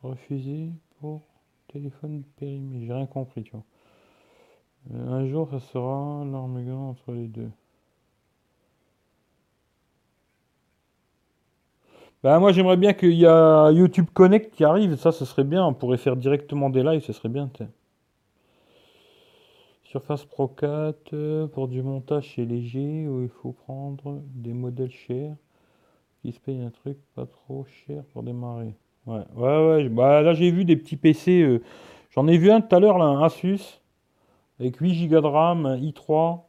refusé 0.02 0.72
pour 1.00 1.22
téléphone 1.68 2.24
périmé. 2.38 2.86
J'ai 2.86 2.94
rien 2.94 3.06
compris, 3.06 3.44
tu 3.44 3.52
vois. 3.52 3.64
Euh, 4.94 5.08
un 5.10 5.28
jour, 5.28 5.50
ça 5.50 5.60
sera 5.60 6.26
l'arme 6.26 6.70
entre 6.74 7.14
les 7.14 7.28
deux. 7.28 7.52
Bah, 12.28 12.40
moi, 12.40 12.52
j'aimerais 12.52 12.76
bien 12.76 12.92
qu'il 12.92 13.14
y 13.14 13.26
a 13.26 13.72
YouTube 13.72 14.08
Connect 14.14 14.54
qui 14.54 14.66
arrive. 14.66 14.98
Ça, 14.98 15.14
ce 15.14 15.24
serait 15.24 15.46
bien. 15.46 15.66
On 15.66 15.74
pourrait 15.74 15.96
faire 15.96 16.18
directement 16.18 16.70
des 16.70 16.84
lives. 16.84 17.00
Ce 17.00 17.14
serait 17.14 17.30
bien. 17.30 17.50
Surface 19.86 20.26
Pro 20.26 20.50
4 20.50 21.14
euh, 21.14 21.48
pour 21.48 21.70
du 21.70 21.82
montage 21.82 22.26
chez 22.26 22.46
léger 22.46 23.08
où 23.08 23.22
il 23.24 23.30
faut 23.30 23.54
prendre 23.54 24.22
des 24.36 24.52
modèles 24.52 24.92
chers 24.92 25.38
qui 26.22 26.34
se 26.34 26.40
payent 26.42 26.64
un 26.64 26.70
truc 26.70 26.98
pas 27.16 27.26
trop 27.26 27.66
cher 27.88 28.04
pour 28.12 28.24
démarrer. 28.24 28.76
Ouais, 29.06 29.24
ouais, 29.38 29.68
ouais. 29.68 29.88
Bah, 29.88 30.22
là, 30.22 30.34
j'ai 30.34 30.52
vu 30.52 30.66
des 30.66 30.76
petits 30.76 30.98
PC. 30.98 31.40
Euh, 31.44 31.64
j'en 32.10 32.28
ai 32.28 32.38
vu 32.38 32.52
un 32.52 32.60
tout 32.60 32.76
à 32.76 32.82
l'heure, 32.82 33.02
un 33.02 33.24
Asus 33.24 33.80
avec 34.60 34.76
8 34.76 35.08
Go 35.08 35.22
de 35.22 35.28
RAM, 35.28 35.66
un 35.66 35.78
i3, 35.78 36.42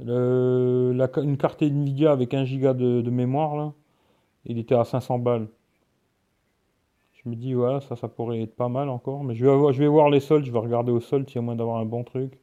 une 0.00 1.36
carte 1.36 1.62
Nvidia 1.62 2.10
avec 2.10 2.34
1 2.34 2.44
Go 2.58 2.72
de 2.72 3.10
mémoire 3.10 3.54
là. 3.54 3.72
Il 4.48 4.58
était 4.58 4.74
à 4.74 4.84
500 4.84 5.18
balles. 5.18 5.48
Je 7.12 7.28
me 7.28 7.36
dis, 7.36 7.52
voilà, 7.52 7.80
ça, 7.80 7.96
ça 7.96 8.08
pourrait 8.08 8.40
être 8.42 8.56
pas 8.56 8.68
mal 8.68 8.88
encore. 8.88 9.22
Mais 9.24 9.34
je 9.34 9.44
vais, 9.44 9.86
voir, 9.86 10.08
les 10.10 10.20
soldes, 10.20 10.44
je 10.44 10.52
vais 10.52 10.58
regarder 10.58 10.90
au 10.92 11.00
solde 11.00 11.28
s'il 11.28 11.36
y 11.36 11.38
a 11.38 11.42
moyen 11.42 11.56
d'avoir 11.58 11.78
un 11.78 11.84
bon 11.84 12.04
truc. 12.04 12.38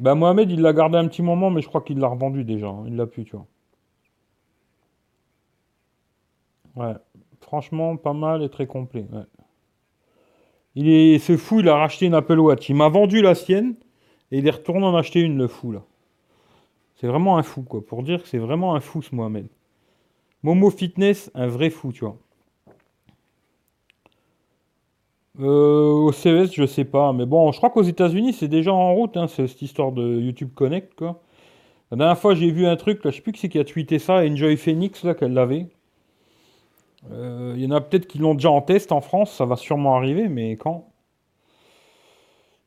Bah, 0.00 0.14
Mohamed, 0.14 0.50
il 0.50 0.60
l'a 0.62 0.72
gardé 0.72 0.96
un 0.98 1.06
petit 1.06 1.22
moment, 1.22 1.50
mais 1.50 1.60
je 1.60 1.68
crois 1.68 1.82
qu'il 1.82 1.98
l'a 1.98 2.08
revendu 2.08 2.44
déjà. 2.44 2.68
Hein. 2.68 2.84
Il 2.86 2.96
l'a 2.96 3.06
plus, 3.06 3.24
tu 3.24 3.36
vois. 3.36 3.46
Ouais. 6.76 6.94
Franchement, 7.40 7.96
pas 7.96 8.14
mal 8.14 8.42
et 8.42 8.48
très 8.48 8.66
complet. 8.66 9.06
Il 10.74 10.88
est, 10.88 11.18
ce 11.18 11.36
fou, 11.36 11.60
il 11.60 11.68
a 11.68 11.76
racheté 11.76 12.06
une 12.06 12.14
Apple 12.14 12.38
Watch. 12.38 12.68
Il 12.68 12.76
m'a 12.76 12.88
vendu 12.88 13.20
la 13.22 13.34
sienne 13.34 13.74
et 14.32 14.38
il 14.38 14.46
est 14.46 14.50
retourné 14.50 14.86
en 14.86 14.96
acheter 14.96 15.20
une, 15.20 15.36
le 15.36 15.46
fou, 15.46 15.72
là. 15.72 15.82
C'est 16.96 17.06
vraiment 17.06 17.38
un 17.38 17.42
fou, 17.42 17.62
quoi. 17.62 17.84
Pour 17.84 18.02
dire 18.02 18.22
que 18.22 18.28
c'est 18.28 18.38
vraiment 18.38 18.74
un 18.74 18.80
fou, 18.80 19.02
ce 19.02 19.14
Mohamed. 19.14 19.46
Momo 20.42 20.70
Fitness, 20.70 21.30
un 21.34 21.46
vrai 21.48 21.70
fou, 21.70 21.92
tu 21.92 22.04
vois. 22.04 22.16
Euh, 25.40 25.90
au 25.90 26.12
CES, 26.12 26.52
je 26.52 26.66
sais 26.66 26.84
pas. 26.84 27.12
Mais 27.12 27.26
bon, 27.26 27.50
je 27.52 27.58
crois 27.58 27.70
qu'aux 27.70 27.82
États-Unis, 27.82 28.32
c'est 28.34 28.48
déjà 28.48 28.72
en 28.72 28.94
route, 28.94 29.16
hein, 29.16 29.26
cette 29.28 29.62
histoire 29.62 29.92
de 29.92 30.20
YouTube 30.20 30.50
Connect, 30.54 30.94
quoi. 30.94 31.20
La 31.90 31.96
dernière 31.98 32.18
fois, 32.18 32.34
j'ai 32.34 32.50
vu 32.50 32.66
un 32.66 32.76
truc, 32.76 33.04
là, 33.04 33.10
je 33.10 33.16
sais 33.16 33.22
plus 33.22 33.32
qui 33.32 33.58
a 33.58 33.64
tweeté 33.64 33.98
ça, 33.98 34.24
Enjoy 34.24 34.56
Phoenix, 34.56 35.04
là, 35.04 35.14
qu'elle 35.14 35.34
l'avait. 35.34 35.68
Euh, 37.10 37.54
il 37.56 37.62
y 37.62 37.66
en 37.66 37.70
a 37.70 37.80
peut-être 37.80 38.06
qui 38.06 38.18
l'ont 38.18 38.34
déjà 38.34 38.50
en 38.50 38.62
test 38.62 38.92
en 38.92 39.00
France, 39.00 39.32
ça 39.32 39.44
va 39.44 39.56
sûrement 39.56 39.96
arriver, 39.96 40.28
mais 40.28 40.56
quand? 40.56 40.88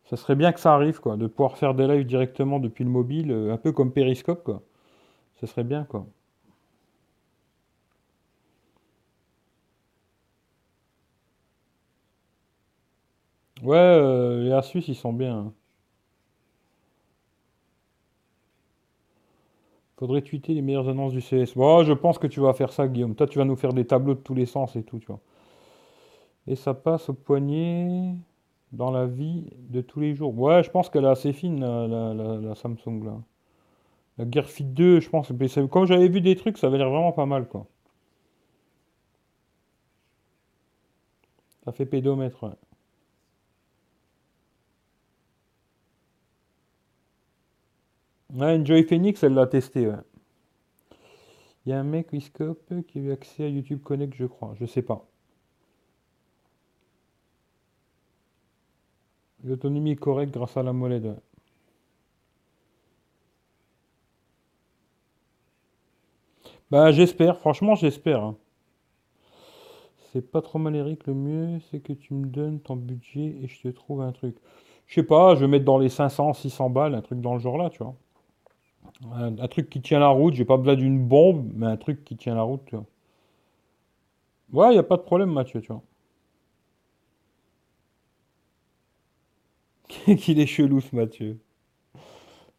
Ça 0.09 0.17
serait 0.17 0.35
bien 0.35 0.51
que 0.53 0.59
ça 0.59 0.73
arrive, 0.73 0.99
quoi, 0.99 1.17
de 1.17 1.27
pouvoir 1.27 1.57
faire 1.57 1.73
des 1.75 1.87
lives 1.87 2.05
directement 2.05 2.59
depuis 2.59 2.83
le 2.83 2.89
mobile, 2.89 3.31
euh, 3.31 3.53
un 3.53 3.57
peu 3.57 3.71
comme 3.71 3.91
Periscope, 3.91 4.43
quoi. 4.43 4.63
Ça 5.41 5.47
serait 5.47 5.63
bien, 5.65 5.85
quoi. 5.85 6.07
Ouais, 13.61 13.77
euh, 13.77 14.43
les 14.43 14.51
Asus, 14.51 14.83
ils 14.87 14.95
sont 14.95 15.13
bien. 15.13 15.37
Hein. 15.37 15.53
Faudrait 19.97 20.21
tweeter 20.21 20.53
les 20.53 20.61
meilleures 20.61 20.87
annonces 20.89 21.13
du 21.13 21.21
CS. 21.21 21.53
Je 21.55 21.93
pense 21.93 22.19
que 22.19 22.27
tu 22.27 22.39
vas 22.39 22.53
faire 22.53 22.71
ça, 22.71 22.87
Guillaume. 22.87 23.15
Toi, 23.15 23.27
tu 23.27 23.39
vas 23.39 23.45
nous 23.45 23.55
faire 23.55 23.73
des 23.73 23.85
tableaux 23.85 24.13
de 24.13 24.19
tous 24.19 24.35
les 24.35 24.45
sens 24.45 24.75
et 24.75 24.83
tout, 24.83 24.99
tu 24.99 25.07
vois. 25.07 25.19
Et 26.47 26.55
ça 26.55 26.73
passe 26.73 27.09
au 27.09 27.13
poignet 27.13 28.15
dans 28.71 28.91
la 28.91 29.05
vie 29.05 29.45
de 29.69 29.81
tous 29.81 29.99
les 29.99 30.15
jours. 30.15 30.37
Ouais, 30.37 30.63
je 30.63 30.69
pense 30.71 30.89
qu'elle 30.89 31.05
est 31.05 31.07
assez 31.09 31.33
fine, 31.33 31.59
la, 31.61 32.55
Samsung, 32.55 33.03
là. 33.05 33.17
La 34.17 34.25
Gear 34.29 34.45
Fit 34.45 34.63
2, 34.65 34.99
je 34.99 35.09
pense. 35.09 35.31
Comme 35.71 35.85
j'avais 35.85 36.07
vu 36.09 36.21
des 36.21 36.35
trucs, 36.35 36.57
ça 36.57 36.67
avait 36.67 36.77
l'air 36.77 36.89
vraiment 36.89 37.11
pas 37.11 37.25
mal, 37.25 37.47
quoi. 37.47 37.67
Ça 41.65 41.71
fait 41.71 41.85
pédomètre, 41.85 42.43
ouais. 42.43 42.55
Ouais, 48.33 48.57
Enjoy 48.57 48.83
Phoenix, 48.83 49.21
elle 49.23 49.33
l'a 49.33 49.47
testé, 49.47 49.87
ouais. 49.87 49.95
Il 51.65 51.69
y 51.71 51.73
a 51.73 51.79
un 51.79 51.83
mec, 51.83 52.11
Wiscope, 52.13 52.73
qui 52.87 52.99
a 52.99 53.01
eu 53.01 53.11
accès 53.11 53.43
à 53.43 53.49
YouTube 53.49 53.81
Connect, 53.83 54.15
je 54.15 54.25
crois. 54.25 54.55
Je 54.59 54.65
sais 54.65 54.81
pas. 54.81 55.05
L'autonomie 59.43 59.91
est 59.91 59.95
correcte 59.95 60.33
grâce 60.33 60.57
à 60.57 60.63
la 60.63 60.73
molette. 60.73 61.05
Bah 66.69 66.91
j'espère, 66.91 67.37
franchement 67.37 67.75
j'espère. 67.75 68.23
Hein. 68.23 68.35
C'est 70.11 70.31
pas 70.31 70.41
trop 70.41 70.59
mal 70.59 70.75
Eric, 70.75 71.07
le 71.07 71.13
mieux 71.13 71.59
c'est 71.71 71.79
que 71.79 71.93
tu 71.93 72.13
me 72.13 72.25
donnes 72.25 72.59
ton 72.59 72.75
budget 72.75 73.35
et 73.41 73.47
je 73.47 73.61
te 73.61 73.67
trouve 73.69 74.01
un 74.01 74.11
truc. 74.11 74.35
Je 74.87 74.95
sais 74.95 75.03
pas, 75.03 75.35
je 75.35 75.41
vais 75.41 75.47
mettre 75.47 75.65
dans 75.65 75.77
les 75.77 75.89
500, 75.89 76.33
600 76.33 76.69
balles, 76.69 76.95
un 76.95 77.01
truc 77.01 77.21
dans 77.21 77.33
le 77.33 77.39
genre 77.39 77.57
là, 77.57 77.69
tu 77.69 77.83
vois. 77.83 77.95
Un, 79.13 79.47
truc 79.47 79.69
qui 79.69 79.81
tient 79.81 79.99
la 79.99 80.07
route, 80.09 80.33
j'ai 80.33 80.45
pas 80.45 80.57
besoin 80.57 80.75
d'une 80.75 81.05
bombe, 81.05 81.51
mais 81.53 81.67
un 81.67 81.77
truc 81.77 82.03
qui 82.05 82.15
tient 82.17 82.35
la 82.35 82.41
route, 82.41 82.61
tu 82.65 82.75
vois. 82.75 82.85
Ouais, 84.51 84.75
y 84.75 84.77
a 84.77 84.83
pas 84.83 84.97
de 84.97 85.01
problème 85.01 85.31
Mathieu, 85.31 85.61
tu 85.61 85.71
vois. 85.71 85.81
qu'il 90.17 90.39
est 90.39 90.45
chelou 90.47 90.81
ce 90.81 90.95
Mathieu. 90.95 91.39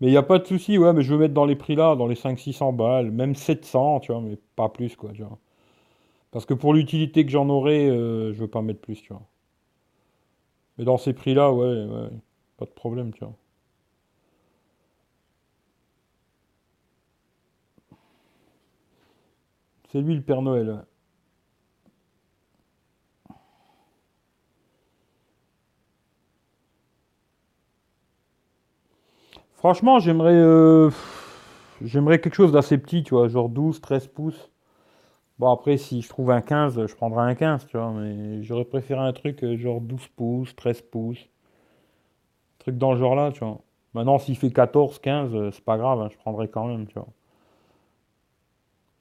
Mais 0.00 0.08
il 0.08 0.10
n'y 0.10 0.16
a 0.16 0.22
pas 0.22 0.38
de 0.38 0.46
souci, 0.46 0.78
ouais, 0.78 0.92
mais 0.92 1.02
je 1.02 1.12
veux 1.12 1.18
mettre 1.18 1.34
dans 1.34 1.44
les 1.44 1.56
prix 1.56 1.74
là, 1.74 1.96
dans 1.96 2.06
les 2.06 2.14
500-600 2.14 2.72
balles, 2.72 3.10
même 3.10 3.34
700, 3.34 4.00
tu 4.00 4.12
vois, 4.12 4.20
mais 4.20 4.38
pas 4.56 4.68
plus, 4.68 4.94
quoi, 4.96 5.10
tu 5.12 5.22
vois. 5.22 5.38
Parce 6.32 6.46
que 6.46 6.54
pour 6.54 6.74
l'utilité 6.74 7.24
que 7.26 7.32
j'en 7.32 7.48
aurai, 7.50 7.88
euh, 7.88 8.32
je 8.34 8.40
veux 8.40 8.48
pas 8.48 8.62
mettre 8.62 8.80
plus, 8.80 9.02
tu 9.02 9.12
vois. 9.12 9.22
Mais 10.78 10.84
dans 10.86 10.96
ces 10.96 11.12
prix 11.12 11.34
là, 11.34 11.52
ouais, 11.52 11.84
ouais, 11.84 12.08
pas 12.56 12.64
de 12.64 12.70
problème, 12.70 13.12
tu 13.12 13.22
vois. 13.24 13.36
C'est 19.90 20.00
lui 20.00 20.14
le 20.14 20.22
Père 20.22 20.40
Noël, 20.40 20.84
Franchement, 29.58 29.98
j'aimerais 29.98 30.36
euh, 30.36 30.88
j'aimerais 31.82 32.20
quelque 32.20 32.34
chose 32.36 32.52
d'assez 32.52 32.78
petit, 32.78 33.02
tu 33.02 33.14
vois, 33.14 33.26
genre 33.26 33.48
12, 33.48 33.80
13 33.80 34.06
pouces. 34.06 34.50
Bon, 35.40 35.50
après, 35.50 35.76
si 35.78 36.00
je 36.02 36.08
trouve 36.08 36.30
un 36.30 36.40
15, 36.40 36.86
je 36.86 36.94
prendrai 36.94 37.22
un 37.22 37.34
15, 37.34 37.66
tu 37.66 37.76
vois, 37.76 37.90
mais 37.92 38.42
j'aurais 38.44 38.64
préféré 38.64 39.00
un 39.00 39.12
truc 39.12 39.42
euh, 39.42 39.56
genre 39.56 39.80
12 39.80 40.06
pouces, 40.16 40.54
13 40.54 40.82
pouces. 40.82 41.28
Un 42.60 42.60
truc 42.60 42.78
dans 42.78 42.92
le 42.92 42.98
genre 42.98 43.16
là, 43.16 43.32
tu 43.32 43.40
vois. 43.40 43.58
Maintenant, 43.94 44.18
s'il 44.18 44.36
fait 44.36 44.50
14, 44.52 45.00
15, 45.00 45.34
euh, 45.34 45.50
c'est 45.50 45.64
pas 45.64 45.76
grave, 45.76 46.00
hein, 46.00 46.08
je 46.12 46.16
prendrai 46.18 46.48
quand 46.48 46.66
même, 46.68 46.86
tu 46.86 46.94
vois. 46.94 47.08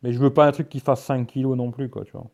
Mais 0.01 0.11
je 0.11 0.17
veux 0.17 0.33
pas 0.33 0.47
un 0.47 0.51
truc 0.51 0.69
qui 0.69 0.79
fasse 0.79 1.03
5 1.03 1.27
kilos 1.27 1.55
non 1.55 1.69
plus, 1.69 1.87
quoi, 1.89 2.03
tu 2.03 2.13
vois. 2.13 2.25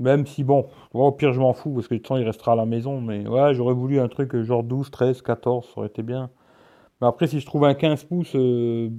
Même 0.00 0.26
si, 0.26 0.42
bon, 0.42 0.66
au 0.94 1.12
pire, 1.12 1.32
je 1.32 1.40
m'en 1.40 1.52
fous, 1.52 1.70
parce 1.74 1.86
que 1.86 1.94
de 1.94 2.00
toute 2.00 2.18
il 2.18 2.24
restera 2.24 2.52
à 2.52 2.56
la 2.56 2.66
maison, 2.66 3.00
mais 3.00 3.28
ouais, 3.28 3.54
j'aurais 3.54 3.74
voulu 3.74 4.00
un 4.00 4.08
truc 4.08 4.34
genre 4.42 4.64
12, 4.64 4.90
13, 4.90 5.22
14, 5.22 5.66
ça 5.66 5.72
aurait 5.78 5.88
été 5.88 6.02
bien. 6.02 6.28
Mais 7.00 7.06
après, 7.06 7.26
si 7.26 7.40
je 7.40 7.46
trouve 7.46 7.64
un 7.64 7.74
15 7.74 8.04
pouces 8.04 8.34
euh, 8.36 8.90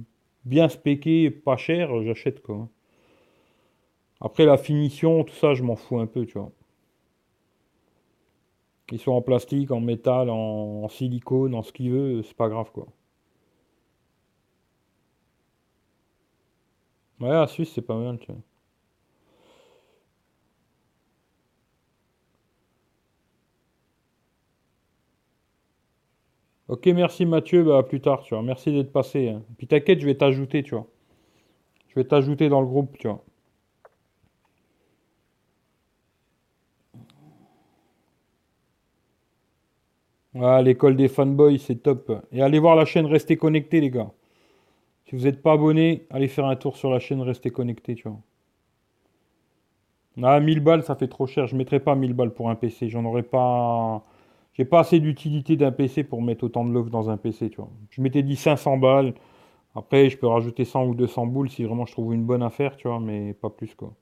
bien 0.44 0.68
spéqué, 0.68 1.30
pas 1.30 1.56
cher, 1.56 2.02
j'achète 2.02 2.42
quoi. 2.42 2.68
Après, 4.22 4.46
la 4.46 4.56
finition, 4.56 5.22
tout 5.22 5.34
ça, 5.34 5.52
je 5.52 5.62
m'en 5.62 5.76
fous 5.76 5.98
un 5.98 6.06
peu, 6.06 6.24
tu 6.24 6.38
vois. 6.38 6.50
Ils 8.92 9.00
sont 9.00 9.10
en 9.10 9.22
plastique, 9.22 9.72
en 9.72 9.80
métal, 9.80 10.30
en, 10.30 10.88
silicone, 10.88 11.54
en 11.56 11.62
ce 11.64 11.72
qu'il 11.72 11.90
veut, 11.90 12.22
c'est 12.22 12.36
pas 12.36 12.48
grave 12.48 12.70
quoi. 12.72 12.86
Ouais, 17.20 17.30
la 17.30 17.46
Suisse, 17.46 17.72
c'est 17.74 17.80
pas 17.80 17.96
mal, 17.96 18.18
tu 18.18 18.26
vois. 18.32 18.42
Ok, 26.72 26.86
merci 26.86 27.26
Mathieu, 27.26 27.64
bah, 27.64 27.82
plus 27.82 28.00
tard, 28.00 28.22
tu 28.22 28.34
vois. 28.34 28.42
Merci 28.42 28.72
d'être 28.72 28.92
passé. 28.92 29.28
Hein. 29.28 29.42
Puis 29.58 29.66
t'inquiète, 29.66 30.00
je 30.00 30.06
vais 30.06 30.14
t'ajouter, 30.14 30.62
tu 30.62 30.74
vois. 30.74 30.86
Je 31.88 31.94
vais 31.94 32.04
t'ajouter 32.04 32.48
dans 32.48 32.60
le 32.60 32.66
groupe, 32.66 32.98
tu 32.98 33.08
vois. 33.08 33.24
Ah, 40.34 40.60
l'école 40.62 40.96
des 40.96 41.08
fanboys, 41.08 41.58
c'est 41.58 41.76
top. 41.82 42.12
Et 42.32 42.42
allez 42.42 42.58
voir 42.58 42.76
la 42.76 42.84
chaîne 42.84 43.06
Restez 43.06 43.36
connectés, 43.36 43.80
les 43.80 43.90
gars. 43.90 44.10
Si 45.06 45.16
vous 45.16 45.24
n'êtes 45.24 45.42
pas 45.42 45.52
abonné, 45.52 46.06
allez 46.10 46.28
faire 46.28 46.46
un 46.46 46.56
tour 46.56 46.76
sur 46.76 46.90
la 46.90 47.00
chaîne, 47.00 47.20
restez 47.22 47.50
connecté, 47.50 47.94
tu 47.96 48.08
vois. 48.08 48.18
Ah, 50.22 50.40
1000 50.40 50.60
balles, 50.60 50.82
ça 50.84 50.94
fait 50.94 51.08
trop 51.08 51.26
cher. 51.26 51.46
Je 51.46 51.54
ne 51.54 51.58
mettrai 51.58 51.80
pas 51.80 51.94
1000 51.94 52.14
balles 52.14 52.32
pour 52.32 52.50
un 52.50 52.54
PC. 52.54 52.88
J'en 52.88 53.04
aurais 53.04 53.22
pas. 53.22 54.04
J'ai 54.54 54.64
pas 54.64 54.80
assez 54.80 55.00
d'utilité 55.00 55.56
d'un 55.56 55.72
PC 55.72 56.04
pour 56.04 56.22
mettre 56.22 56.44
autant 56.44 56.64
de 56.64 56.72
love 56.72 56.90
dans 56.90 57.10
un 57.10 57.16
PC, 57.18 57.50
tu 57.50 57.56
vois. 57.56 57.70
Je 57.90 58.00
m'étais 58.00 58.22
dit 58.22 58.36
500 58.36 58.76
balles. 58.78 59.14
Après, 59.74 60.10
je 60.10 60.18
peux 60.18 60.26
rajouter 60.28 60.64
100 60.64 60.86
ou 60.86 60.94
200 60.94 61.26
boules 61.26 61.50
si 61.50 61.64
vraiment 61.64 61.86
je 61.86 61.92
trouve 61.92 62.14
une 62.14 62.24
bonne 62.24 62.42
affaire, 62.42 62.76
tu 62.76 62.88
vois, 62.88 63.00
mais 63.00 63.34
pas 63.34 63.50
plus, 63.50 63.74
quoi. 63.74 63.94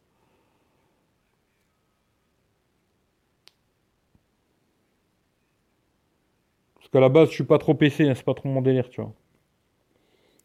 Parce 6.75 6.89
qu'à 6.89 6.99
la 6.99 7.09
base, 7.09 7.29
je 7.29 7.35
suis 7.35 7.45
pas 7.45 7.59
trop 7.59 7.75
PC, 7.75 8.09
hein, 8.09 8.15
c'est 8.17 8.25
pas 8.25 8.35
trop 8.35 8.49
mon 8.49 8.61
délire, 8.61 8.89
tu 8.89 9.01
vois. 9.01 9.13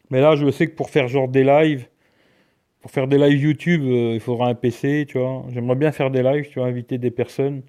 Mais 0.09 0.21
là, 0.21 0.35
je 0.35 0.49
sais 0.51 0.67
que 0.67 0.75
pour 0.75 0.89
faire 0.89 1.07
genre 1.07 1.27
des 1.27 1.43
lives, 1.43 1.87
pour 2.81 2.91
faire 2.91 3.07
des 3.07 3.17
lives 3.17 3.41
YouTube, 3.41 3.83
euh, 3.85 4.13
il 4.15 4.19
faudra 4.19 4.47
un 4.49 4.55
PC, 4.55 5.05
tu 5.07 5.19
vois. 5.19 5.45
J'aimerais 5.49 5.75
bien 5.75 5.91
faire 5.91 6.11
des 6.11 6.23
lives, 6.23 6.49
tu 6.49 6.59
vois, 6.59 6.67
inviter 6.67 6.97
des 6.97 7.11
personnes. 7.11 7.63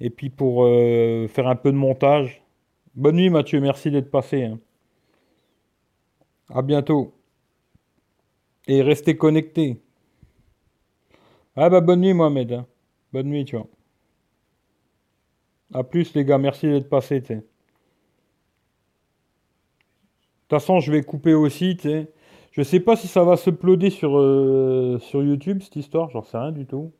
Et 0.00 0.10
puis 0.10 0.30
pour 0.30 0.64
euh, 0.64 1.28
faire 1.28 1.46
un 1.48 1.56
peu 1.56 1.70
de 1.72 1.76
montage. 1.76 2.42
Bonne 2.94 3.16
nuit 3.16 3.30
Mathieu, 3.30 3.60
merci 3.60 3.90
d'être 3.90 4.10
passé. 4.10 4.44
hein. 4.44 4.58
À 6.48 6.62
bientôt. 6.62 7.14
Et 8.68 8.82
restez 8.82 9.16
connectés. 9.16 9.80
Ah 11.56 11.70
bah 11.70 11.80
bonne 11.80 12.00
nuit 12.00 12.12
Mohamed. 12.14 12.52
hein. 12.52 12.66
Bonne 13.12 13.28
nuit, 13.28 13.44
tu 13.44 13.56
vois. 13.56 13.68
À 15.74 15.82
plus 15.84 16.14
les 16.14 16.24
gars, 16.24 16.38
merci 16.38 16.66
d'être 16.66 16.88
sais. 16.88 17.36
De 17.36 17.40
toute 20.48 20.60
façon, 20.60 20.80
je 20.80 20.92
vais 20.92 21.02
couper 21.02 21.34
aussi, 21.34 21.76
tu 21.76 21.88
sais. 21.88 22.12
Je 22.52 22.62
sais 22.62 22.80
pas 22.80 22.96
si 22.96 23.08
ça 23.08 23.24
va 23.24 23.36
s'uploader 23.36 23.90
sur, 23.90 24.18
euh, 24.18 24.98
sur 25.00 25.22
YouTube, 25.22 25.62
cette 25.62 25.76
histoire, 25.76 26.10
j'en 26.10 26.22
sais 26.22 26.36
rien 26.38 26.52
du 26.52 26.66
tout. 26.66 26.92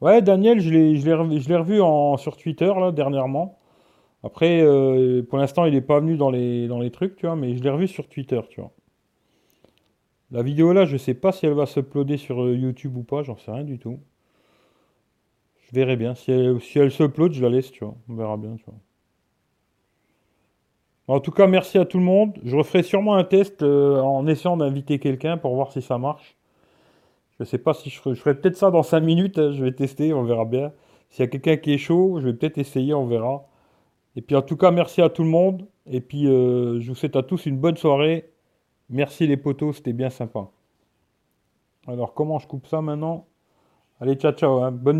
Ouais, 0.00 0.22
Daniel, 0.22 0.60
je 0.60 0.70
l'ai, 0.70 1.56
revu, 1.56 1.80
en, 1.80 2.16
sur 2.16 2.36
Twitter, 2.36 2.72
là, 2.76 2.92
dernièrement. 2.92 3.58
Après, 4.24 4.60
euh, 4.62 5.22
pour 5.22 5.38
l'instant, 5.38 5.64
il 5.64 5.74
n'est 5.74 5.80
pas 5.80 6.00
venu 6.00 6.16
dans 6.16 6.30
les, 6.30 6.68
dans 6.68 6.80
les 6.80 6.90
trucs, 6.90 7.16
tu 7.16 7.26
vois, 7.26 7.36
mais 7.36 7.56
je 7.56 7.62
l'ai 7.62 7.70
revu 7.70 7.88
sur 7.88 8.08
Twitter, 8.08 8.40
tu 8.50 8.60
vois. 8.60 8.72
La 10.30 10.42
vidéo 10.42 10.72
là, 10.72 10.84
je 10.84 10.96
sais 10.96 11.14
pas 11.14 11.32
si 11.32 11.46
elle 11.46 11.54
va 11.54 11.66
s'uploader 11.66 12.18
sur 12.18 12.42
euh, 12.42 12.54
YouTube 12.54 12.96
ou 12.96 13.02
pas, 13.02 13.22
j'en 13.22 13.36
sais 13.36 13.50
rien 13.50 13.64
du 13.64 13.78
tout. 13.78 13.98
Je 15.66 15.74
verrai 15.74 15.96
bien. 15.96 16.14
Si 16.14 16.30
elle, 16.30 16.60
si 16.60 16.78
elle 16.78 16.90
je 16.90 17.42
la 17.42 17.48
laisse, 17.48 17.70
tu 17.70 17.84
vois. 17.84 17.94
On 18.08 18.14
verra 18.14 18.36
bien, 18.36 18.56
tu 18.56 18.64
vois. 18.66 18.74
En 21.08 21.20
tout 21.20 21.30
cas, 21.30 21.46
merci 21.46 21.78
à 21.78 21.86
tout 21.86 21.98
le 21.98 22.04
monde. 22.04 22.38
Je 22.44 22.56
referai 22.56 22.82
sûrement 22.82 23.14
un 23.16 23.24
test 23.24 23.62
euh, 23.62 24.00
en 24.00 24.26
essayant 24.26 24.56
d'inviter 24.58 24.98
quelqu'un 24.98 25.38
pour 25.38 25.54
voir 25.54 25.72
si 25.72 25.82
ça 25.82 25.98
marche. 25.98 26.37
Je 27.40 27.44
sais 27.44 27.58
pas 27.58 27.74
si 27.74 27.90
je 27.90 27.98
ferai, 28.00 28.14
je 28.14 28.20
ferai 28.20 28.34
peut-être 28.40 28.56
ça 28.56 28.70
dans 28.70 28.82
5 28.82 29.00
minutes. 29.00 29.38
hein, 29.38 29.52
je 29.52 29.62
vais 29.64 29.72
tester, 29.72 30.12
on 30.12 30.24
verra 30.24 30.44
bien. 30.44 30.72
S'il 31.10 31.20
y 31.24 31.28
a 31.28 31.28
quelqu'un 31.28 31.56
qui 31.56 31.72
est 31.72 31.78
chaud, 31.78 32.18
je 32.20 32.26
vais 32.26 32.34
peut-être 32.34 32.58
essayer, 32.58 32.94
on 32.94 33.06
verra. 33.06 33.46
Et 34.16 34.22
puis 34.22 34.36
en 34.36 34.42
tout 34.42 34.56
cas, 34.56 34.70
merci 34.70 35.02
à 35.02 35.08
tout 35.10 35.22
le 35.22 35.30
monde. 35.30 35.66
Et 35.86 36.00
puis 36.00 36.26
euh, 36.28 36.80
je 36.80 36.88
vous 36.88 36.94
souhaite 36.96 37.16
à 37.16 37.22
tous 37.22 37.46
une 37.46 37.58
bonne 37.58 37.76
soirée. 37.76 38.30
Merci 38.90 39.26
les 39.26 39.36
potos, 39.36 39.76
c'était 39.76 39.92
bien 39.92 40.10
sympa. 40.10 40.50
Alors 41.86 42.14
comment 42.14 42.38
je 42.38 42.46
coupe 42.46 42.66
ça 42.66 42.80
maintenant? 42.82 43.26
Allez, 44.00 44.14
ciao 44.16 44.32
ciao, 44.32 44.62
hein. 44.62 44.70
Bonne 44.72 44.72
nuit. 44.72 44.96